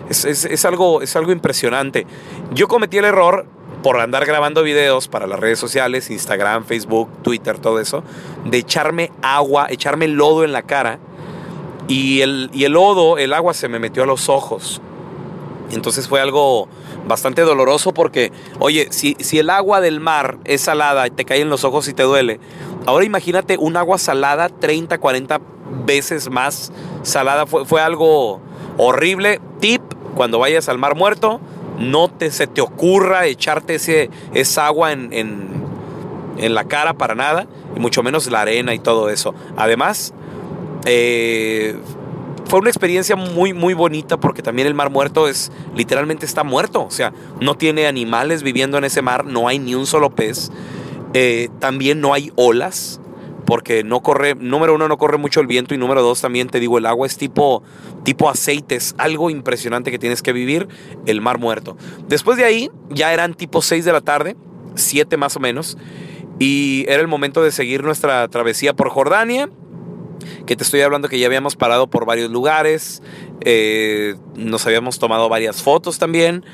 Es, 0.09 0.25
es, 0.25 0.65
algo, 0.65 1.01
es 1.01 1.15
algo 1.15 1.31
impresionante. 1.31 2.05
Yo 2.53 2.67
cometí 2.67 2.97
el 2.97 3.05
error 3.05 3.45
por 3.81 3.99
andar 3.99 4.25
grabando 4.25 4.63
videos 4.63 5.07
para 5.07 5.27
las 5.27 5.39
redes 5.39 5.59
sociales, 5.59 6.09
Instagram, 6.09 6.65
Facebook, 6.65 7.09
Twitter, 7.21 7.59
todo 7.59 7.79
eso, 7.79 8.03
de 8.45 8.57
echarme 8.57 9.11
agua, 9.21 9.67
echarme 9.69 10.07
lodo 10.07 10.43
en 10.43 10.51
la 10.51 10.63
cara 10.63 10.99
y 11.87 12.21
el, 12.21 12.49
y 12.53 12.63
el 12.63 12.73
lodo, 12.73 13.17
el 13.17 13.33
agua 13.33 13.53
se 13.53 13.67
me 13.67 13.79
metió 13.79 14.03
a 14.03 14.05
los 14.05 14.29
ojos. 14.29 14.81
Entonces 15.71 16.07
fue 16.07 16.21
algo 16.21 16.67
bastante 17.07 17.41
doloroso 17.41 17.93
porque, 17.93 18.31
oye, 18.59 18.87
si, 18.91 19.15
si, 19.19 19.39
el 19.39 19.49
agua 19.49 19.81
del 19.81 19.99
mar 19.99 20.37
es 20.45 20.61
salada 20.61 21.07
y 21.07 21.11
te 21.11 21.25
cae 21.25 21.41
en 21.41 21.49
los 21.49 21.63
ojos 21.63 21.87
y 21.87 21.93
te 21.93 22.03
duele, 22.03 22.39
ahora 22.85 23.05
imagínate 23.05 23.57
un 23.57 23.75
agua 23.77 23.97
salada 23.97 24.49
30, 24.49 24.97
40 24.99 25.41
veces 25.85 26.29
más 26.29 26.71
salada. 27.03 27.45
Fue, 27.45 27.65
fue 27.65 27.81
algo 27.81 28.41
horrible. 28.77 29.41
Tip, 29.59 29.81
cuando 30.15 30.39
vayas 30.39 30.69
al 30.69 30.77
mar 30.77 30.95
muerto, 30.95 31.39
no 31.79 32.09
te, 32.09 32.31
se 32.31 32.47
te 32.47 32.61
ocurra 32.61 33.25
echarte 33.25 33.75
ese, 33.75 34.09
esa 34.33 34.67
agua 34.67 34.91
en, 34.91 35.11
en, 35.11 35.49
en 36.37 36.53
la 36.53 36.65
cara 36.65 36.93
para 36.93 37.15
nada, 37.15 37.47
y 37.75 37.79
mucho 37.79 38.03
menos 38.03 38.29
la 38.29 38.41
arena 38.41 38.73
y 38.73 38.79
todo 38.79 39.09
eso. 39.09 39.33
Además, 39.57 40.13
eh, 40.85 41.75
fue 42.45 42.59
una 42.59 42.69
experiencia 42.69 43.15
muy, 43.15 43.53
muy 43.53 43.73
bonita 43.73 44.17
porque 44.17 44.41
también 44.41 44.67
el 44.67 44.73
mar 44.73 44.89
muerto 44.89 45.27
es, 45.27 45.51
literalmente 45.75 46.25
está 46.25 46.43
muerto. 46.43 46.85
O 46.85 46.91
sea, 46.91 47.13
no 47.41 47.55
tiene 47.55 47.87
animales 47.87 48.43
viviendo 48.43 48.77
en 48.77 48.83
ese 48.83 49.01
mar, 49.01 49.25
no 49.25 49.47
hay 49.47 49.59
ni 49.59 49.75
un 49.75 49.85
solo 49.85 50.11
pez. 50.11 50.51
Eh, 51.13 51.49
también 51.59 52.01
no 52.01 52.13
hay 52.13 52.31
olas 52.35 52.99
porque 53.45 53.83
no 53.83 54.01
corre, 54.01 54.35
número 54.35 54.73
uno, 54.73 54.87
no 54.87 54.97
corre 54.97 55.17
mucho 55.17 55.39
el 55.39 55.47
viento 55.47 55.73
y 55.75 55.77
número 55.77 56.01
dos, 56.01 56.19
también 56.19 56.49
te 56.49 56.59
digo, 56.59 56.77
el 56.77 56.85
agua 56.85 57.05
es 57.05 57.15
tipo, 57.15 57.63
tipo 58.03 58.27
aceites, 58.29 58.95
algo 58.97 59.29
impresionante 59.29 59.91
que 59.91 59.99
tienes 59.99 60.21
que 60.21 60.33
vivir, 60.33 60.67
el 61.05 61.21
mar 61.21 61.37
muerto. 61.37 61.77
Después 62.07 62.37
de 62.37 62.45
ahí, 62.45 62.71
ya 62.89 63.13
eran 63.13 63.35
tipo 63.35 63.61
6 63.61 63.85
de 63.85 63.91
la 63.91 64.01
tarde, 64.01 64.35
7 64.73 65.15
más 65.17 65.35
o 65.35 65.39
menos, 65.39 65.77
y 66.39 66.85
era 66.87 67.01
el 67.01 67.07
momento 67.07 67.43
de 67.43 67.51
seguir 67.51 67.83
nuestra 67.83 68.27
travesía 68.27 68.73
por 68.73 68.89
Jordania 68.89 69.49
que 70.45 70.55
te 70.55 70.63
estoy 70.63 70.81
hablando 70.81 71.07
que 71.09 71.19
ya 71.19 71.27
habíamos 71.27 71.55
parado 71.55 71.87
por 71.87 72.05
varios 72.05 72.31
lugares, 72.31 73.01
eh, 73.41 74.15
nos 74.35 74.65
habíamos 74.65 74.99
tomado 74.99 75.29
varias 75.29 75.61
fotos 75.61 75.99
también 75.99 76.45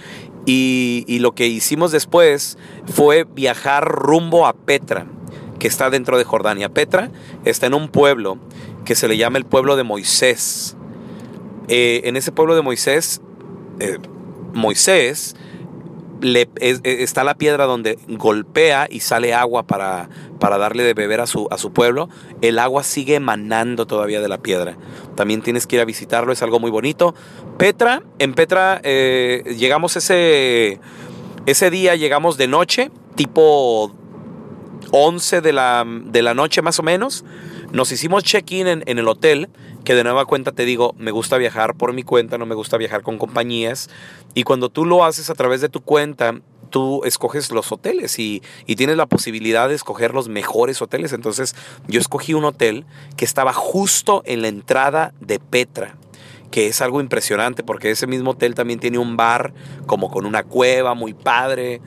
y, 0.46 1.20
lo 1.20 1.34
que 1.34 1.48
hicimos 1.48 1.92
después 1.92 2.58
fue 2.86 3.26
viajar 3.26 3.88
rumbo 3.88 4.48
a 4.48 4.54
Petra, 4.54 5.06
que 5.60 5.68
está 5.68 5.90
dentro 5.90 6.18
de 6.18 6.24
Jordania. 6.24 6.70
Petra 6.70 7.12
está 7.46 7.68
en 7.68 7.76
un 7.76 7.90
pueblo 7.90 8.40
que 8.86 8.96
se 8.96 9.08
le 9.08 9.18
llama 9.18 9.38
el 9.38 9.46
pueblo 9.46 9.76
de 9.76 9.84
Moisés. 9.84 10.76
Eh, 11.68 12.02
en 12.06 12.18
ese 12.18 12.32
pueblo 12.32 12.56
de 12.56 12.64
Moisés, 12.64 13.22
eh, 13.80 13.98
Moisés 14.54 15.36
es, 16.22 16.82
está 16.84 17.24
la 17.24 17.36
piedra 17.36 17.66
donde 17.66 17.98
golpea 18.08 18.88
y 18.90 19.02
sale 19.02 19.34
agua 19.34 19.64
para, 19.64 20.10
para 20.40 20.58
darle 20.58 20.84
de 20.84 20.94
beber 20.94 21.22
a 21.22 21.28
su, 21.28 21.48
a 21.52 21.58
su 21.58 21.72
pueblo. 21.72 22.10
El 22.42 22.60
agua 22.60 22.84
sigue 22.84 23.16
emanando 23.16 23.88
todavía 23.88 24.22
de 24.22 24.28
la 24.28 24.40
piedra. 24.40 24.78
También 25.16 25.42
tienes 25.42 25.68
que 25.68 25.78
ir 25.78 25.82
a 25.82 25.86
visitarlo, 25.86 26.32
es 26.32 26.42
algo 26.42 26.60
muy 26.60 26.72
bonito. 26.72 27.16
Petra, 27.58 28.04
en 28.20 28.34
Petra 28.34 28.82
eh, 28.84 29.56
llegamos 29.58 29.96
ese, 29.96 30.80
ese 31.46 31.70
día, 31.70 31.96
llegamos 31.96 32.38
de 32.38 32.48
noche, 32.48 32.92
tipo 33.16 33.94
11 34.92 35.42
de 35.42 35.54
la, 35.54 35.86
de 35.88 36.22
la 36.22 36.34
noche 36.34 36.62
más 36.62 36.80
o 36.80 36.84
menos. 36.84 37.24
Nos 37.72 37.92
hicimos 37.92 38.24
check-in 38.24 38.68
en 38.68 39.00
el 39.00 39.08
hotel 39.08 39.50
que 39.84 39.96
de 39.96 40.04
nueva 40.04 40.26
cuenta 40.26 40.52
te 40.52 40.66
digo, 40.66 40.96
me 40.98 41.12
gusta 41.12 41.38
viajar 41.38 41.76
por 41.76 41.94
mi 41.94 42.04
cuenta, 42.04 42.38
no 42.38 42.46
me 42.46 42.56
gusta 42.56 42.78
viajar 42.78 43.02
con 43.02 43.18
compañías. 43.18 43.90
Y 44.34 44.44
cuando 44.44 44.70
tú 44.70 44.86
lo 44.86 45.04
haces 45.04 45.30
a 45.30 45.36
través 45.36 45.62
de 45.62 45.70
tu 45.70 45.82
cuenta, 45.82 46.40
tú 46.70 47.04
escoges 47.04 47.52
los 47.52 47.72
hoteles 47.72 48.18
y, 48.18 48.42
y, 48.66 48.76
tienes 48.76 48.98
la 48.98 49.06
posibilidad 49.06 49.68
de 49.68 49.76
escoger 49.76 50.14
los 50.14 50.30
mejores 50.30 50.82
hoteles. 50.82 51.14
Entonces 51.14 51.56
yo 51.88 52.00
escogí 52.00 52.34
un 52.34 52.46
hotel 52.46 52.86
que 53.18 53.26
estaba 53.26 53.54
justo 53.54 54.24
en 54.26 54.42
la 54.42 54.48
entrada 54.48 55.14
de 55.20 55.40
Petra 55.40 55.98
que 56.52 56.68
es 56.68 56.82
algo 56.82 57.02
impresionante 57.02 57.64
porque 57.64 57.90
ese 57.90 58.06
mismo 58.06 58.32
hotel 58.32 58.54
también 58.54 58.80
tiene 58.80 59.00
un 59.00 59.18
bar 59.18 59.54
como 59.88 60.12
con 60.12 60.26
una 60.26 60.44
cueva 60.44 60.94
muy 60.94 61.14
padre. 61.14 61.82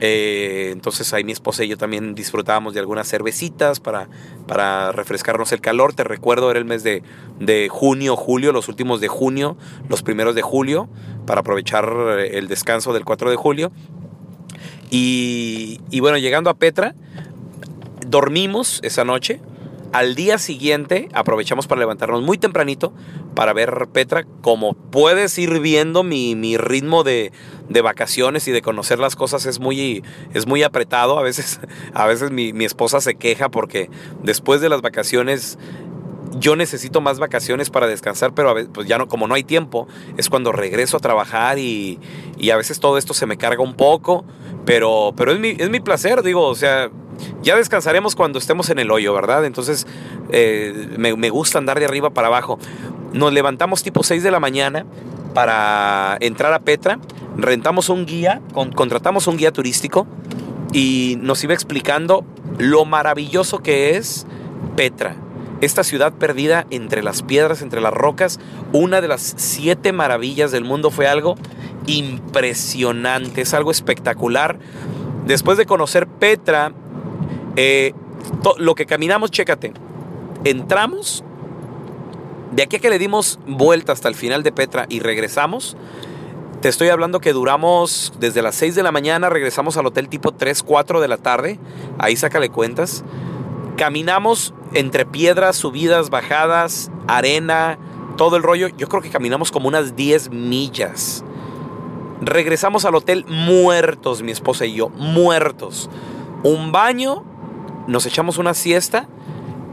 Eh, 0.00 0.70
entonces 0.72 1.12
ahí 1.14 1.22
mi 1.24 1.32
esposa 1.32 1.64
y 1.64 1.68
yo 1.68 1.76
también 1.76 2.14
disfrutábamos 2.14 2.74
de 2.74 2.80
algunas 2.80 3.08
cervecitas 3.08 3.80
para, 3.80 4.08
para 4.46 4.92
refrescarnos 4.92 5.52
el 5.52 5.60
calor. 5.60 5.94
Te 5.94 6.04
recuerdo, 6.04 6.50
era 6.50 6.58
el 6.58 6.64
mes 6.64 6.82
de, 6.82 7.02
de, 7.38 7.68
junio, 7.68 8.16
julio, 8.16 8.52
los 8.52 8.68
últimos 8.68 9.00
de 9.00 9.08
junio, 9.08 9.56
los 9.88 10.02
primeros 10.02 10.34
de 10.34 10.42
julio, 10.42 10.88
para 11.26 11.40
aprovechar 11.40 12.18
el 12.30 12.48
descanso 12.48 12.92
del 12.92 13.04
4 13.04 13.30
de 13.30 13.36
julio. 13.36 13.72
Y, 14.90 15.80
y 15.90 16.00
bueno, 16.00 16.18
llegando 16.18 16.50
a 16.50 16.54
Petra, 16.54 16.94
dormimos 18.06 18.80
esa 18.82 19.04
noche. 19.04 19.40
Al 19.94 20.16
día 20.16 20.38
siguiente 20.38 21.08
aprovechamos 21.12 21.68
para 21.68 21.78
levantarnos 21.78 22.20
muy 22.20 22.36
tempranito 22.36 22.92
para 23.36 23.52
ver 23.52 23.86
Petra. 23.92 24.24
Como 24.40 24.74
puedes 24.74 25.38
ir 25.38 25.60
viendo, 25.60 26.02
mi, 26.02 26.34
mi 26.34 26.56
ritmo 26.56 27.04
de, 27.04 27.30
de, 27.68 27.80
vacaciones 27.80 28.48
y 28.48 28.50
de 28.50 28.60
conocer 28.60 28.98
las 28.98 29.14
cosas 29.14 29.46
es 29.46 29.60
muy, 29.60 30.02
es 30.32 30.48
muy 30.48 30.64
apretado. 30.64 31.16
A 31.16 31.22
veces, 31.22 31.60
a 31.94 32.06
veces 32.06 32.32
mi, 32.32 32.52
mi 32.52 32.64
esposa 32.64 33.00
se 33.00 33.14
queja 33.14 33.50
porque 33.50 33.88
después 34.20 34.60
de 34.60 34.68
las 34.68 34.82
vacaciones 34.82 35.60
yo 36.38 36.56
necesito 36.56 37.00
más 37.00 37.18
vacaciones 37.18 37.70
para 37.70 37.86
descansar, 37.86 38.34
pero 38.34 38.54
pues 38.72 38.86
ya 38.86 38.98
no, 38.98 39.08
como 39.08 39.26
no 39.26 39.34
hay 39.34 39.44
tiempo, 39.44 39.86
es 40.16 40.28
cuando 40.28 40.52
regreso 40.52 40.96
a 40.96 41.00
trabajar 41.00 41.58
y, 41.58 41.98
a 42.52 42.56
veces 42.56 42.78
todo 42.78 42.98
esto 42.98 43.14
se 43.14 43.26
me 43.26 43.36
carga 43.36 43.62
un 43.62 43.74
poco, 43.74 44.24
pero, 44.64 45.12
pero 45.16 45.32
es, 45.32 45.38
mi, 45.38 45.50
es 45.58 45.70
mi 45.70 45.80
placer, 45.80 46.22
digo, 46.22 46.46
o 46.46 46.54
sea, 46.54 46.90
ya 47.42 47.56
descansaremos 47.56 48.14
cuando 48.14 48.38
estemos 48.38 48.70
en 48.70 48.78
el 48.78 48.90
hoyo, 48.90 49.14
¿verdad? 49.14 49.44
Entonces 49.44 49.86
eh, 50.30 50.88
me, 50.96 51.30
gusta 51.30 51.58
andar 51.58 51.78
de 51.78 51.84
arriba 51.84 52.10
para 52.10 52.28
abajo. 52.28 52.58
Nos 53.12 53.32
levantamos 53.32 53.82
tipo 53.82 54.02
6 54.02 54.22
de 54.22 54.30
la 54.30 54.40
mañana 54.40 54.86
para 55.34 56.16
entrar 56.20 56.52
a 56.52 56.60
Petra, 56.60 56.98
rentamos 57.36 57.88
un 57.88 58.06
guía, 58.06 58.40
con, 58.52 58.72
contratamos 58.72 59.26
un 59.26 59.36
guía 59.36 59.52
turístico 59.52 60.06
y 60.72 61.18
nos 61.20 61.42
iba 61.44 61.54
explicando 61.54 62.24
lo 62.58 62.84
maravilloso 62.84 63.60
que 63.60 63.96
es 63.96 64.26
Petra. 64.76 65.16
Esta 65.60 65.84
ciudad 65.84 66.12
perdida 66.12 66.66
entre 66.70 67.02
las 67.02 67.22
piedras, 67.22 67.62
entre 67.62 67.80
las 67.80 67.92
rocas, 67.92 68.40
una 68.72 69.00
de 69.00 69.08
las 69.08 69.34
siete 69.36 69.92
maravillas 69.92 70.52
del 70.52 70.64
mundo 70.64 70.90
fue 70.90 71.06
algo 71.06 71.36
impresionante, 71.86 73.42
es 73.42 73.54
algo 73.54 73.70
espectacular. 73.70 74.58
Después 75.26 75.56
de 75.56 75.66
conocer 75.66 76.06
Petra, 76.06 76.72
eh, 77.56 77.94
lo 78.58 78.74
que 78.74 78.86
caminamos, 78.86 79.30
chécate, 79.30 79.72
entramos, 80.44 81.24
de 82.52 82.62
aquí 82.62 82.76
a 82.76 82.78
que 82.78 82.90
le 82.90 82.98
dimos 82.98 83.38
vuelta 83.46 83.92
hasta 83.92 84.08
el 84.08 84.14
final 84.14 84.42
de 84.42 84.52
Petra 84.52 84.86
y 84.88 85.00
regresamos, 85.00 85.76
te 86.60 86.68
estoy 86.68 86.88
hablando 86.88 87.20
que 87.20 87.32
duramos 87.32 88.12
desde 88.18 88.40
las 88.40 88.54
6 88.54 88.74
de 88.74 88.82
la 88.82 88.90
mañana, 88.90 89.28
regresamos 89.28 89.76
al 89.76 89.86
hotel 89.86 90.08
tipo 90.08 90.32
3, 90.32 90.62
4 90.62 91.00
de 91.00 91.08
la 91.08 91.18
tarde, 91.18 91.58
ahí 91.98 92.16
sácale 92.16 92.48
cuentas. 92.48 93.04
Caminamos 93.76 94.54
entre 94.72 95.04
piedras, 95.06 95.56
subidas, 95.56 96.10
bajadas, 96.10 96.90
arena, 97.06 97.78
todo 98.16 98.36
el 98.36 98.42
rollo. 98.42 98.68
Yo 98.68 98.88
creo 98.88 99.02
que 99.02 99.10
caminamos 99.10 99.50
como 99.50 99.68
unas 99.68 99.96
10 99.96 100.30
millas. 100.30 101.24
Regresamos 102.20 102.84
al 102.84 102.94
hotel 102.94 103.24
muertos, 103.28 104.22
mi 104.22 104.32
esposa 104.32 104.66
y 104.66 104.74
yo, 104.74 104.88
muertos. 104.90 105.90
Un 106.42 106.72
baño, 106.72 107.24
nos 107.86 108.06
echamos 108.06 108.38
una 108.38 108.54
siesta 108.54 109.08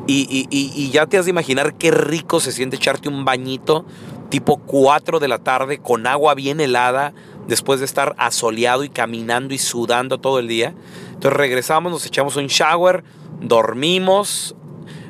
y, 0.08 0.48
y, 0.50 0.89
ya 0.89 1.05
te 1.05 1.17
has 1.17 1.25
de 1.25 1.31
imaginar 1.31 1.75
qué 1.75 1.91
rico 1.91 2.39
se 2.39 2.51
siente 2.51 2.75
echarte 2.75 3.08
un 3.08 3.24
bañito 3.24 3.86
tipo 4.29 4.58
4 4.58 5.20
de 5.20 5.27
la 5.27 5.39
tarde 5.39 5.77
con 5.77 6.08
agua 6.08 6.34
bien 6.34 6.60
helada 6.60 7.13
después 7.48 7.79
de 7.79 7.86
estar 7.86 8.15
asoleado 8.17 8.84
y 8.84 8.89
caminando 8.89 9.53
y 9.53 9.58
sudando 9.58 10.20
todo 10.20 10.39
el 10.39 10.48
día. 10.48 10.74
Entonces 11.13 11.34
regresamos, 11.34 11.91
nos 11.91 12.05
echamos 12.05 12.36
un 12.36 12.48
shower, 12.48 13.03
dormimos, 13.41 14.55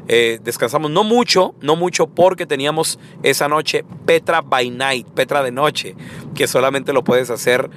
eh, 0.07 0.39
descansamos 0.43 0.89
no 0.91 1.03
mucho, 1.03 1.55
no 1.61 1.75
mucho 1.75 2.07
porque 2.07 2.45
teníamos 2.45 2.99
esa 3.23 3.47
noche 3.47 3.85
Petra 4.05 4.41
by 4.41 4.69
night, 4.69 5.07
Petra 5.07 5.43
de 5.43 5.51
noche, 5.51 5.95
que 6.35 6.47
solamente 6.47 6.91
lo 6.93 7.03
puedes 7.03 7.29
hacer 7.29 7.69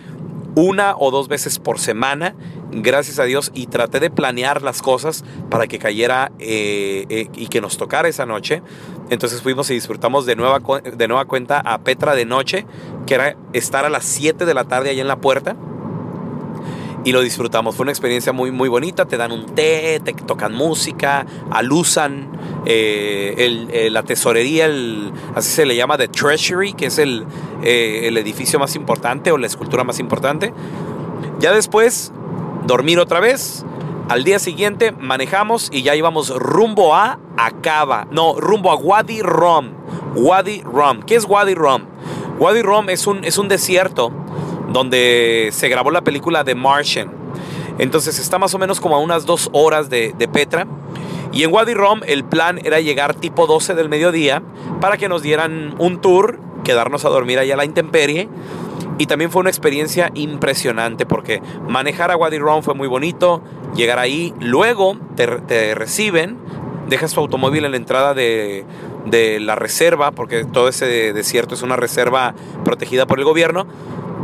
una 0.56 0.94
o 0.96 1.11
dos 1.11 1.28
veces 1.28 1.58
por 1.58 1.78
semana, 1.78 2.34
gracias 2.70 3.18
a 3.18 3.25
Dios, 3.25 3.50
y 3.54 3.66
traté 3.66 4.00
de 4.00 4.11
planear 4.11 4.62
las 4.62 4.82
cosas 4.82 5.25
para 5.50 5.66
que 5.66 5.78
cayera 5.78 6.32
eh, 6.38 7.06
eh, 7.08 7.28
y 7.34 7.49
que 7.49 7.61
nos 7.61 7.76
tocara 7.76 8.08
esa 8.08 8.25
noche. 8.25 8.62
Entonces 9.11 9.42
fuimos 9.42 9.68
y 9.70 9.75
disfrutamos 9.75 10.26
de 10.26 10.37
nueva, 10.37 10.61
de 10.80 11.08
nueva 11.08 11.25
cuenta 11.25 11.61
a 11.61 11.78
Petra 11.78 12.14
de 12.14 12.25
noche, 12.25 12.66
que 13.06 13.14
era 13.14 13.37
estar 13.52 13.84
a 13.84 13.90
las 13.90 14.04
7 14.04 14.46
de 14.46 14.54
la 14.54 14.64
tarde 14.64 14.90
ahí 14.90 15.00
en 15.00 15.08
la 15.08 15.20
puerta 15.20 15.56
y 17.04 17.12
lo 17.12 17.20
disfrutamos. 17.20 17.76
Fue 17.76 17.84
una 17.84 17.92
experiencia 17.92 18.32
muy, 18.32 18.50
muy 18.50 18.68
bonita. 18.68 19.04
Te 19.04 19.16
dan 19.16 19.30
un 19.30 19.46
té, 19.46 20.00
te 20.02 20.12
tocan 20.14 20.54
música, 20.54 21.26
alusan 21.50 22.28
eh, 22.66 23.68
eh, 23.73 23.90
la 23.90 24.02
tesorería, 24.02 24.66
el, 24.66 25.12
así 25.34 25.50
se 25.50 25.66
le 25.66 25.76
llama, 25.76 25.99
The 25.99 26.08
Treasury, 26.08 26.73
que 26.73 26.87
es 26.87 26.99
el, 26.99 27.26
eh, 27.62 28.02
el 28.04 28.16
edificio 28.16 28.58
más 28.58 28.75
importante 28.75 29.30
o 29.30 29.38
la 29.38 29.46
escultura 29.46 29.84
más 29.84 30.00
importante. 30.00 30.52
Ya 31.38 31.52
después, 31.52 32.12
dormir 32.66 32.99
otra 32.99 33.20
vez. 33.20 33.64
Al 34.08 34.23
día 34.23 34.38
siguiente 34.38 34.92
manejamos 34.92 35.70
y 35.73 35.82
ya 35.82 35.96
íbamos 35.96 36.28
rumbo 36.30 36.94
a 36.94 37.18
Acaba. 37.37 38.06
No, 38.11 38.34
rumbo 38.38 38.70
a 38.70 38.76
Wadi 38.76 39.23
Rum. 39.23 39.70
Wadi 40.14 40.62
Rum. 40.62 41.02
¿Qué 41.02 41.16
es 41.16 41.24
Wadi 41.24 41.55
Rum? 41.55 41.85
Wadi 42.38 42.62
Rum 42.62 42.90
es 42.90 43.07
un, 43.07 43.24
es 43.24 43.38
un 43.38 43.48
desierto 43.48 44.12
donde 44.74 45.50
se 45.52 45.68
grabó 45.68 45.92
la 45.92 46.02
película 46.02 46.44
The 46.44 46.56
Martian. 46.56 47.10
Entonces 47.78 48.18
está 48.18 48.40
más 48.40 48.54
o 48.54 48.58
menos 48.58 48.80
como 48.80 48.96
a 48.96 48.98
unas 48.98 49.24
dos 49.24 49.48
horas 49.52 49.88
de, 49.88 50.12
Petra. 50.32 50.66
Y 51.32 51.44
en 51.44 51.52
Wadi 51.52 51.74
Rum 51.74 52.00
el 52.06 52.24
plan 52.24 52.60
era 52.64 52.80
llegar 52.80 53.14
tipo 53.14 53.46
12 53.46 53.74
del 53.74 53.88
mediodía 53.88 54.42
para 54.80 54.96
que 54.96 55.08
nos 55.08 55.22
dieran 55.22 55.76
un 55.78 56.00
tour, 56.00 56.40
quedarnos 56.64 57.04
a 57.04 57.08
dormir 57.08 57.38
allá 57.38 57.54
a 57.54 57.56
la 57.56 57.64
intemperie. 57.64 58.28
Y 58.98 59.06
también 59.06 59.30
fue 59.30 59.40
una 59.40 59.50
experiencia 59.50 60.10
impresionante 60.14 61.06
porque 61.06 61.40
manejar 61.68 62.10
a 62.10 62.16
Wadi 62.16 62.38
Rum 62.38 62.62
fue 62.62 62.74
muy 62.74 62.88
bonito, 62.88 63.42
llegar 63.76 64.00
ahí, 64.00 64.34
luego 64.40 64.96
te, 65.14 65.74
reciben, 65.74 66.37
dejas 66.88 67.12
tu 67.14 67.20
automóvil 67.20 67.64
en 67.64 67.72
la 67.72 67.76
entrada 67.76 68.14
de, 68.14 68.64
de 69.06 69.38
la 69.40 69.54
reserva, 69.54 70.10
porque 70.12 70.44
todo 70.44 70.68
ese 70.68 71.12
desierto 71.12 71.54
es 71.54 71.62
una 71.62 71.76
reserva 71.76 72.34
protegida 72.64 73.06
por 73.06 73.18
el 73.20 73.24
gobierno 73.24 73.66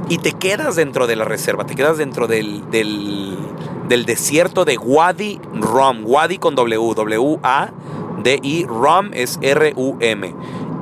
y 0.09 0.19
te 0.19 0.33
quedas 0.33 0.77
dentro 0.77 1.07
de 1.07 1.17
la 1.17 1.25
reserva, 1.25 1.65
te 1.65 1.75
quedas 1.75 1.99
dentro 1.99 2.27
del, 2.27 2.69
del, 2.71 4.05
desierto 4.07 4.65
de 4.65 4.79
Wadi 4.79 5.41
Rum, 5.53 6.03
Wadi 6.05 6.39
con 6.39 6.55
W, 6.55 6.95
W-A-D-I, 6.95 8.65
Rum 8.65 9.11
es 9.13 9.39
R-U-M. 9.43 10.35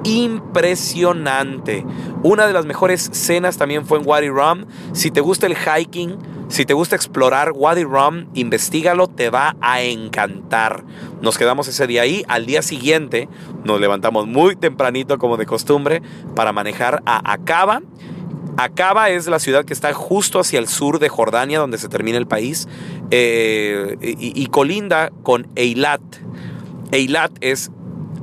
Impresionante. 0.05 1.85
Una 2.23 2.47
de 2.47 2.53
las 2.53 2.65
mejores 2.65 3.11
cenas 3.13 3.59
también 3.59 3.85
fue 3.85 3.99
en 3.99 4.07
Wadi 4.07 4.29
Rum. 4.29 4.65
Si 4.93 5.11
te 5.11 5.21
gusta 5.21 5.47
el 5.47 5.57
hiking, 5.57 6.17
si 6.49 6.65
te 6.65 6.73
gusta 6.73 6.97
explorar 6.97 7.53
Wadi 7.55 7.85
Rum, 7.85 8.29
investigalo, 8.33 9.09
te 9.09 9.29
va 9.29 9.57
a 9.61 9.83
encantar. 9.83 10.85
Nos 11.21 11.37
quedamos 11.37 11.69
ese 11.69 11.87
día 11.87 12.03
ahí. 12.03 12.25
Al 12.29 12.47
día 12.47 12.63
siguiente 12.63 13.29
nos 13.65 13.81
levantamos 13.81 14.27
muy 14.27 14.57
tempranito 14.57 15.19
como 15.19 15.37
de 15.37 15.45
costumbre 15.45 16.01
para 16.35 16.53
manejar 16.53 17.03
a 17.05 17.33
Acaba 17.33 17.83
Acaba 18.59 19.09
es 19.11 19.29
la 19.29 19.39
ciudad 19.39 19.65
que 19.65 19.73
está 19.73 19.95
justo 19.95 20.41
hacia 20.41 20.59
el 20.59 20.67
sur 20.67 20.99
de 20.99 21.09
Jordania, 21.09 21.61
donde 21.61 21.79
se 21.79 21.89
termina 21.89 22.19
el 22.19 22.27
país, 22.27 22.67
eh, 23.13 23.97
y, 24.01 24.47
colinda 24.49 25.13
con 25.23 25.47
Eilat. 25.55 26.01
Eilat 26.91 27.31
es 27.41 27.71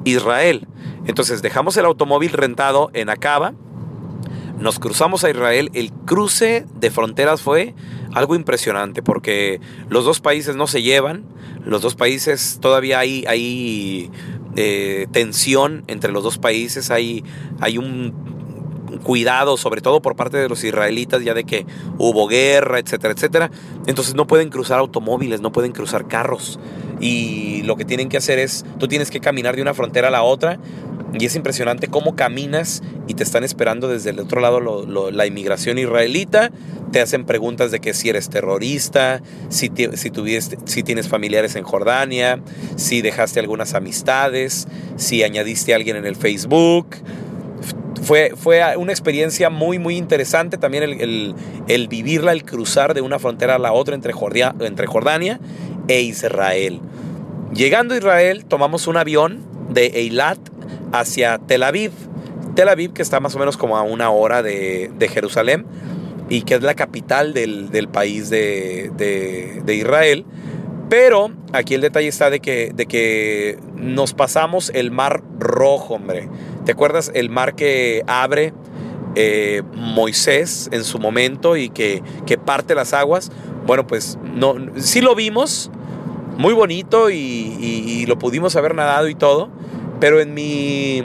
Israel. 0.04 0.68
Entonces 1.06 1.42
dejamos 1.42 1.78
el 1.78 1.86
automóvil 1.86 2.34
rentado 2.34 2.92
en 2.92 3.10
Acaba, 3.10 3.54
nos 4.60 4.78
cruzamos 4.78 5.24
a 5.24 5.30
Israel. 5.30 5.72
El 5.74 5.94
cruce 5.94 6.66
de 6.82 6.92
fronteras 6.92 7.42
fue 7.42 7.74
algo 8.14 8.36
impresionante 8.36 9.02
porque 9.02 9.62
los 9.88 10.04
dos 10.04 10.20
países 10.20 10.58
no 10.58 10.68
se 10.68 10.82
llevan, 10.82 11.24
los 11.64 11.82
dos 11.82 11.96
países 11.96 12.58
todavía 12.60 13.00
hay, 13.00 14.12
eh, 14.58 15.08
tensión 15.14 15.86
entre 15.88 16.12
los 16.12 16.26
dos 16.26 16.38
países, 16.40 16.92
hay, 16.92 17.24
hay 17.62 17.78
un 17.78 18.35
cuidado, 19.04 19.58
sobre 19.58 19.82
todo 19.82 20.02
por 20.02 20.16
parte 20.16 20.38
de 20.38 20.50
los 20.50 20.64
israelitas, 20.64 21.24
ya 21.24 21.34
de 21.34 21.44
que 21.44 21.66
hubo 21.98 22.28
guerra, 22.28 22.80
etcétera, 22.80 23.14
etcétera. 23.14 23.52
Entonces 23.88 24.16
no 24.16 24.28
pueden 24.28 24.50
cruzar 24.50 24.80
automóviles, 24.80 25.42
no 25.42 25.52
pueden 25.52 25.72
cruzar 25.72 26.08
carros. 26.08 26.60
Y 27.00 27.62
lo 27.64 27.76
que 27.76 27.86
tienen 27.86 28.10
que 28.10 28.18
hacer 28.18 28.40
es, 28.40 28.66
tú 28.80 28.88
tienes 28.88 29.12
que 29.12 29.20
caminar 29.20 29.56
de 29.56 29.62
una 29.62 29.74
frontera 29.74 30.08
a 30.08 30.12
la 30.12 30.24
otra. 30.24 30.60
Y 31.18 31.26
es 31.26 31.36
impresionante 31.36 31.88
cómo 31.88 32.16
caminas 32.16 32.84
y 33.08 33.14
te 33.14 33.24
están 33.24 33.46
esperando 33.46 33.88
desde 33.88 34.10
el 34.10 34.20
otro 34.20 34.42
lado 34.42 34.60
la 35.12 35.26
inmigración 35.26 35.78
israelita. 35.78 36.52
Te 36.92 37.00
hacen 37.00 37.26
preguntas 37.26 37.72
de 37.72 37.80
que 37.80 37.94
si 37.94 38.10
eres 38.10 38.30
terrorista, 38.30 39.22
si, 39.50 39.72
si, 39.94 40.12
si 40.66 40.84
tienes 40.84 41.08
familiares 41.08 41.56
en 41.56 41.64
Jordania, 41.64 42.42
si 42.76 43.02
dejaste 43.02 43.40
algunas 43.40 43.76
amistades, 43.76 44.68
si 44.98 45.24
añadiste 45.24 45.72
a 45.74 45.78
alguien 45.78 45.96
en 45.96 46.06
el 46.06 46.18
Facebook 46.18 46.88
fue, 48.06 48.34
fue 48.36 48.78
una 48.78 48.92
experiencia 48.92 49.50
muy, 49.50 49.80
muy 49.80 49.98
interesante 49.98 50.58
también 50.58 50.84
el, 50.84 51.88
vivirla, 51.88 52.32
el 52.34 52.46
cruzar 52.46 52.94
de 52.94 53.02
una 53.02 53.18
frontera 53.18 53.56
a 53.56 53.60
la 53.60 53.74
otra 53.74 53.96
entre, 53.96 54.14
entre 54.60 54.86
Jordania 54.86 55.40
e 55.88 56.02
Israel. 56.02 56.80
Llegando 57.54 57.96
a 57.96 57.98
Israel, 57.98 58.46
tomamos 58.46 58.86
un 58.88 58.98
avión 58.98 59.42
de 59.70 59.88
Eilat 59.88 60.38
hacia 60.92 61.40
Tel 61.40 61.64
Aviv. 61.64 61.92
Tel 62.54 62.70
Aviv, 62.70 62.94
que 62.94 63.02
está 63.02 63.20
más 63.20 63.36
o 63.36 63.40
menos 63.40 63.58
como 63.58 63.76
a 63.76 63.82
una 63.82 64.12
hora 64.12 64.44
de, 64.44 65.10
Jerusalén 65.12 65.66
y 66.30 66.44
que 66.44 66.56
es 66.56 66.62
la 66.62 66.76
capital 66.76 67.34
del, 67.34 67.90
país 67.92 68.30
de, 68.30 68.92
de, 68.96 69.76
Israel. 69.76 70.26
Pero 70.90 71.32
aquí 71.52 71.74
el 71.74 71.82
detalle 71.82 72.08
está 72.08 72.30
de 72.30 72.40
que, 72.40 72.72
de 72.74 72.86
que 72.86 73.58
nos 73.76 74.14
pasamos 74.14 74.72
el 74.74 74.92
mar 74.92 75.24
rojo, 75.40 75.96
hombre. 75.96 76.30
¿Te 76.66 76.72
acuerdas 76.72 77.12
el 77.14 77.30
mar 77.30 77.56
que 77.56 78.04
abre 78.08 78.54
eh, 79.16 79.64
Moisés 79.74 80.70
en 80.72 80.84
su 80.84 81.00
momento 81.00 81.58
y 81.58 81.70
que, 81.70 82.02
parte 82.44 82.76
las 82.76 82.94
aguas? 82.94 83.32
Bueno, 83.66 83.88
pues 83.88 84.18
no, 84.24 84.56
sí 84.78 85.02
lo 85.02 85.16
vimos, 85.16 85.72
muy 86.38 86.54
bonito 86.54 87.10
y, 87.10 88.06
lo 88.08 88.20
pudimos 88.20 88.56
haber 88.56 88.76
nadado 88.76 89.08
y 89.08 89.16
todo, 89.16 89.50
pero 90.00 90.20
en 90.22 90.34
mi 90.34 91.04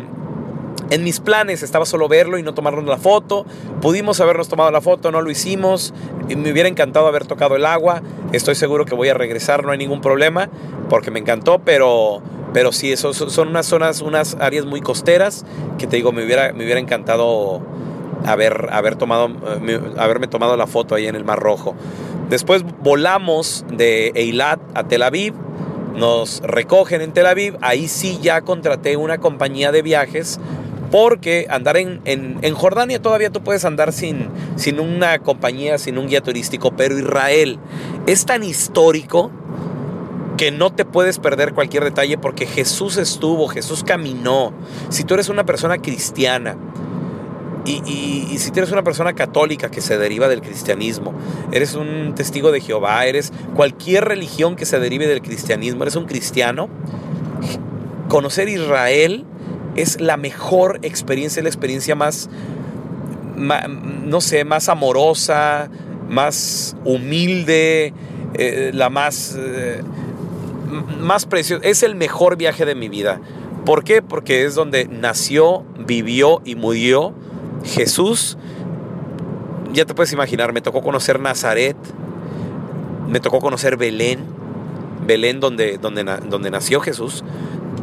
en 0.91 1.05
mis 1.05 1.21
planes 1.21 1.63
estaba 1.63 1.87
solo 1.87 2.09
verlo 2.09 2.37
y 2.37 2.43
no 2.43 2.53
tomarnos 2.53 2.85
la 2.85 2.99
foto. 2.99 3.47
Pudimos 3.81 4.21
habernos 4.21 4.49
tomado 4.49 4.71
la 4.71 4.81
foto, 4.81 5.13
no 5.13 5.23
lo 5.23 5.31
hicimos. 5.31 5.95
Y 6.29 6.37
me 6.37 6.51
hubiera 6.53 6.69
encantado 6.69 7.07
haber 7.07 7.27
tocado 7.27 7.57
el 7.57 7.65
agua. 7.65 8.03
Estoy 8.33 8.57
seguro 8.57 8.85
que 8.85 8.95
voy 8.95 9.09
a 9.09 9.15
regresar, 9.15 9.65
no 9.65 9.71
hay 9.71 9.79
ningún 9.79 10.01
problema, 10.01 10.51
porque 10.89 11.11
me 11.11 11.21
encantó, 11.21 11.61
pero, 11.61 12.21
pero 12.53 12.73
sí, 12.73 12.93
eso, 12.93 13.13
son 13.15 13.49
unas 13.49 13.67
zonas, 13.67 14.01
unas 14.01 14.37
áreas 14.41 14.67
muy 14.67 14.81
costeras 14.81 15.45
que 15.79 15.87
te 15.87 15.97
digo, 15.97 16.13
me 16.13 16.25
hubiera, 16.25 16.53
me 16.53 16.65
hubiera 16.65 16.81
encantado 16.81 17.61
haber, 18.27 18.69
haber 18.71 18.97
tomado, 18.97 19.31
haberme 19.97 20.27
tomado 20.27 20.57
la 20.57 20.67
foto 20.67 20.95
ahí 20.95 21.07
en 21.07 21.15
el 21.15 21.25
Mar 21.25 21.39
Rojo. 21.39 21.75
Después 22.29 22.65
volamos 22.83 23.65
de 23.73 24.13
Eilat 24.15 24.61
a 24.75 24.85
Tel 24.85 25.03
Aviv 25.03 25.35
nos 25.97 26.41
recogen 26.43 27.03
en 27.03 27.13
Tel 27.13 27.27
Aviv, 27.27 27.57
ahí 27.61 27.89
sí 27.89 28.19
ya 28.23 28.41
contraté 28.43 28.97
una 28.97 29.19
compañía 29.19 29.73
de 29.73 29.83
viajes 29.83 30.39
porque 30.91 31.47
andar 31.51 31.77
en, 31.77 32.01
en, 32.05 32.55
Jordania 32.55 33.01
todavía 33.01 33.31
tú 33.31 33.43
puedes 33.43 33.65
andar 33.65 33.93
sin, 33.93 34.29
sin 34.57 34.81
una 34.81 35.19
compañía, 35.21 35.79
sin 35.79 35.99
un 35.99 36.09
guía 36.09 36.21
turístico, 36.21 36.73
pero 36.77 36.99
Israel 36.99 37.59
es 38.07 38.27
tan 38.27 38.43
histórico 38.43 39.31
que 40.37 40.51
no 40.51 40.73
te 40.73 40.85
puedes 40.85 41.19
perder 41.19 41.53
cualquier 41.53 41.85
detalle 41.85 42.19
porque 42.19 42.47
Jesús 42.47 42.97
estuvo, 42.97 43.47
Jesús 43.49 43.85
caminó. 43.85 44.53
Si 44.89 45.05
tú 45.05 45.15
eres 45.15 45.29
una 45.29 45.45
persona 45.45 45.79
cristiana, 45.79 46.57
y, 47.67 48.39
si 48.39 48.51
tienes 48.51 48.73
una 48.73 48.83
persona 48.83 49.13
católica 49.13 49.71
que 49.71 49.81
se 49.81 49.99
deriva 49.99 50.29
del 50.29 50.41
cristianismo, 50.41 51.13
eres 51.53 51.75
un 51.75 52.15
testigo 52.15 52.53
de 52.53 52.61
Jehová, 52.61 53.05
eres 53.05 53.33
cualquier 53.55 54.07
religión 54.07 54.57
que 54.57 54.65
se 54.65 54.81
derive 54.81 55.07
del 55.07 55.21
cristianismo, 55.21 55.83
eres 55.83 55.97
un 55.97 56.07
cristiano, 56.07 56.69
conocer 58.09 58.49
Israel 58.49 59.27
es 59.81 60.01
la 60.01 60.17
mejor 60.17 60.79
experiencia, 60.83 61.43
la 61.43 61.49
experiencia 61.49 61.95
más, 61.95 62.29
no 63.37 64.21
sé, 64.21 64.45
más 64.45 64.69
amorosa, 64.69 65.71
más 66.09 66.77
humilde, 66.85 67.95
eh, 68.35 68.71
la 68.75 68.91
más, 68.91 69.37
eh, 69.39 69.83
más 71.01 71.27
preciosa. 71.27 71.67
Es 71.67 71.83
el 71.83 71.95
mejor 71.95 72.37
viaje 72.37 72.65
de 72.65 72.75
mi 72.75 72.89
vida. 72.89 73.21
¿Por 73.65 73.85
qué? 73.85 74.03
Porque 74.03 74.45
es 74.45 74.55
donde 74.55 74.87
nació, 74.87 75.65
vivió 75.87 76.41
y 76.45 76.55
murió 76.55 77.15
Jesús, 77.65 78.39
ya 79.73 79.85
te 79.85 79.95
puedes 79.95 80.13
imaginar, 80.13 80.53
me 80.53 80.61
tocó 80.61 80.83
conocer 80.83 81.21
Nazaret, 81.21 81.77
me 83.09 83.21
tocó 83.21 83.41
conocer 83.41 83.77
Belén, 83.77 84.25
Belén 85.07 85.41
donde, 85.41 85.79
donde, 85.79 86.05
donde 86.05 86.51
nació 86.51 86.81
Jesús, 86.81 87.25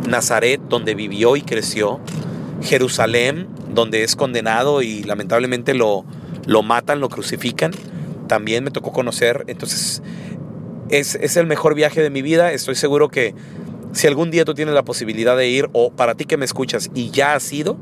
Nazaret 0.07 0.61
donde 0.69 0.95
vivió 0.95 1.35
y 1.35 1.41
creció, 1.41 1.99
Jerusalén 2.61 3.47
donde 3.73 4.03
es 4.03 4.15
condenado 4.15 4.81
y 4.81 5.03
lamentablemente 5.03 5.73
lo, 5.73 6.05
lo 6.45 6.63
matan, 6.63 6.99
lo 6.99 7.09
crucifican, 7.09 7.71
también 8.27 8.63
me 8.63 8.71
tocó 8.71 8.91
conocer, 8.91 9.43
entonces 9.47 10.01
es, 10.89 11.15
es 11.15 11.37
el 11.37 11.45
mejor 11.45 11.75
viaje 11.75 12.01
de 12.01 12.09
mi 12.09 12.21
vida, 12.21 12.51
estoy 12.51 12.75
seguro 12.75 13.09
que 13.09 13.35
si 13.93 14.07
algún 14.07 14.31
día 14.31 14.45
tú 14.45 14.53
tienes 14.53 14.73
la 14.73 14.83
posibilidad 14.83 15.37
de 15.37 15.47
ir 15.47 15.69
o 15.73 15.91
para 15.91 16.15
ti 16.15 16.25
que 16.25 16.37
me 16.37 16.45
escuchas 16.45 16.89
y 16.93 17.11
ya 17.11 17.35
has 17.35 17.51
ido, 17.51 17.77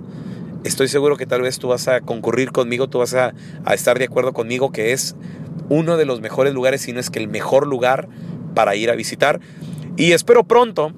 estoy 0.64 0.88
seguro 0.88 1.18
que 1.18 1.26
tal 1.26 1.42
vez 1.42 1.60
tú 1.60 1.68
vas 1.68 1.88
a 1.88 2.02
concurrir 2.02 2.52
conmigo, 2.52 2.88
tú 2.88 3.00
vas 3.00 3.14
a, 3.14 3.34
estar 3.74 4.00
de 4.00 4.06
acuerdo 4.06 4.34
conmigo 4.34 4.72
que 4.72 4.94
es 4.94 5.16
uno 5.70 5.98
de 5.98 6.06
los 6.06 6.22
mejores 6.22 6.54
lugares, 6.54 6.82
si 6.82 6.94
no 6.94 7.00
es 7.00 7.10
que 7.10 7.20
el 7.20 7.28
mejor 7.28 7.68
lugar 7.68 8.08
para 8.54 8.76
ir 8.76 8.90
a 8.90 8.96
visitar. 8.96 9.40
Y 9.98 10.12
espero 10.12 10.44
pronto, 10.44 10.92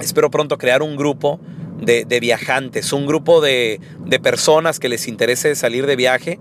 espero 0.00 0.30
pronto 0.30 0.58
crear 0.58 0.82
un 0.82 0.96
grupo 0.96 1.40
de, 1.80 2.04
viajantes, 2.20 2.92
un 2.92 3.06
grupo 3.06 3.40
de, 3.40 3.80
personas 4.22 4.78
que 4.78 4.88
les 4.88 5.08
interese 5.08 5.54
salir 5.54 5.86
de 5.86 5.96
viaje. 5.96 6.38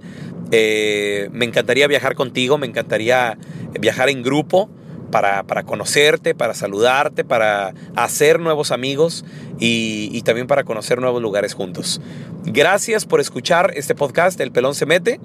Eh, 0.51 1.29
me 1.31 1.45
encantaría 1.45 1.87
viajar 1.87 2.15
contigo, 2.15 2.57
me 2.57 2.67
encantaría 2.67 3.37
viajar 3.79 4.09
en 4.09 4.23
grupo 4.23 4.69
para, 5.11 5.63
conocerte, 5.63 6.35
para 6.35 6.53
saludarte, 6.53 7.23
para 7.23 7.73
hacer 7.95 8.39
nuevos 8.39 8.71
amigos 8.71 9.25
y, 9.59 10.21
también 10.23 10.47
para 10.47 10.63
conocer 10.63 10.99
nuevos 10.99 11.21
lugares 11.21 11.53
juntos. 11.53 12.01
Gracias 12.45 13.05
por 13.05 13.19
escuchar 13.19 13.71
este 13.75 13.95
podcast, 13.95 14.39
El 14.39 14.51
Pelón 14.51 14.75
se 14.75 14.85
mete. 14.85 15.19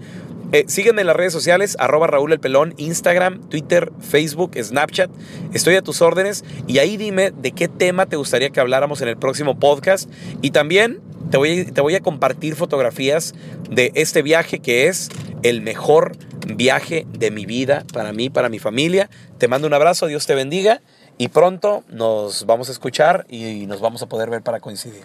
Eh, 0.53 0.64
sígueme 0.66 1.03
en 1.03 1.07
las 1.07 1.14
redes 1.14 1.33
sociales, 1.33 1.77
arroba 1.79 2.09
Raúl 2.09 2.33
El 2.33 2.40
Pelón, 2.40 2.75
Instagram, 2.77 3.40
Twitter, 3.49 3.93
Facebook, 4.01 4.53
Snapchat. 4.61 5.11
Estoy 5.53 5.77
a 5.77 5.83
tus 5.83 6.03
órdenes 6.03 6.45
y 6.66 6.79
ahí 6.79 6.97
dime 6.97 7.31
de 7.31 7.53
qué 7.53 7.69
tema 7.69 8.07
te 8.07 8.16
gustaría 8.16 8.51
que 8.51 8.59
habláramos 8.59 9.01
en 9.01 9.09
el 9.09 9.16
próximo 9.16 9.61
podcast. 9.61 10.11
Y 10.43 10.51
también 10.51 11.01
te 11.31 11.37
voy, 11.37 11.64
te 11.66 11.81
voy 11.81 11.95
a 11.95 12.01
compartir 12.01 12.57
fotografías 12.57 13.35
de 13.71 13.93
este 13.95 14.23
viaje 14.23 14.59
que 14.59 14.88
es 14.88 15.11
el 15.42 15.62
mejor 15.62 16.16
viaje 16.46 17.07
de 17.12 17.31
mi 17.31 17.46
vida, 17.46 17.85
para 17.92 18.12
mí, 18.12 18.31
para 18.31 18.48
mi 18.48 18.59
familia. 18.59 19.09
Te 19.38 19.48
mando 19.48 19.66
un 19.66 19.74
abrazo, 19.74 20.07
Dios 20.07 20.26
te 20.26 20.35
bendiga 20.35 20.81
y 21.18 21.29
pronto 21.29 21.85
nos 21.88 22.46
vamos 22.46 22.68
a 22.68 22.72
escuchar 22.72 23.26
y 23.29 23.66
nos 23.66 23.81
vamos 23.81 24.03
a 24.03 24.07
poder 24.07 24.31
ver 24.31 24.42
para 24.42 24.61
coincidir. 24.61 25.05